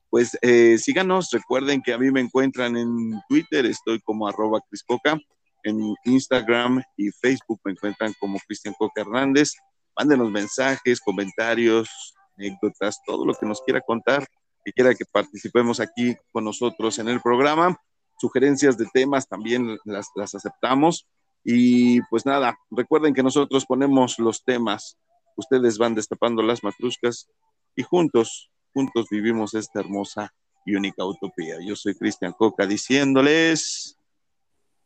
[0.10, 1.30] pues eh, síganos.
[1.32, 5.18] Recuerden que a mí me encuentran en Twitter, estoy como arroba Criscoca.
[5.64, 9.52] En Instagram y Facebook me encuentran como Cristian Coca Hernández.
[9.98, 11.90] Mándenos mensajes, comentarios,
[12.38, 14.26] anécdotas, todo lo que nos quiera contar,
[14.64, 17.78] que quiera que participemos aquí con nosotros en el programa.
[18.20, 21.06] Sugerencias de temas también las, las aceptamos.
[21.44, 24.98] Y pues nada, recuerden que nosotros ponemos los temas,
[25.36, 27.30] ustedes van destapando las matruscas
[27.76, 30.34] y juntos, juntos vivimos esta hermosa
[30.66, 31.56] y única utopía.
[31.66, 33.98] Yo soy Cristian Coca diciéndoles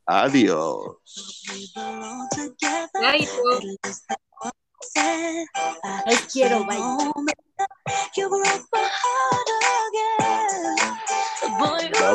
[0.05, 0.97] adiós.
[3.01, 3.27] Ay,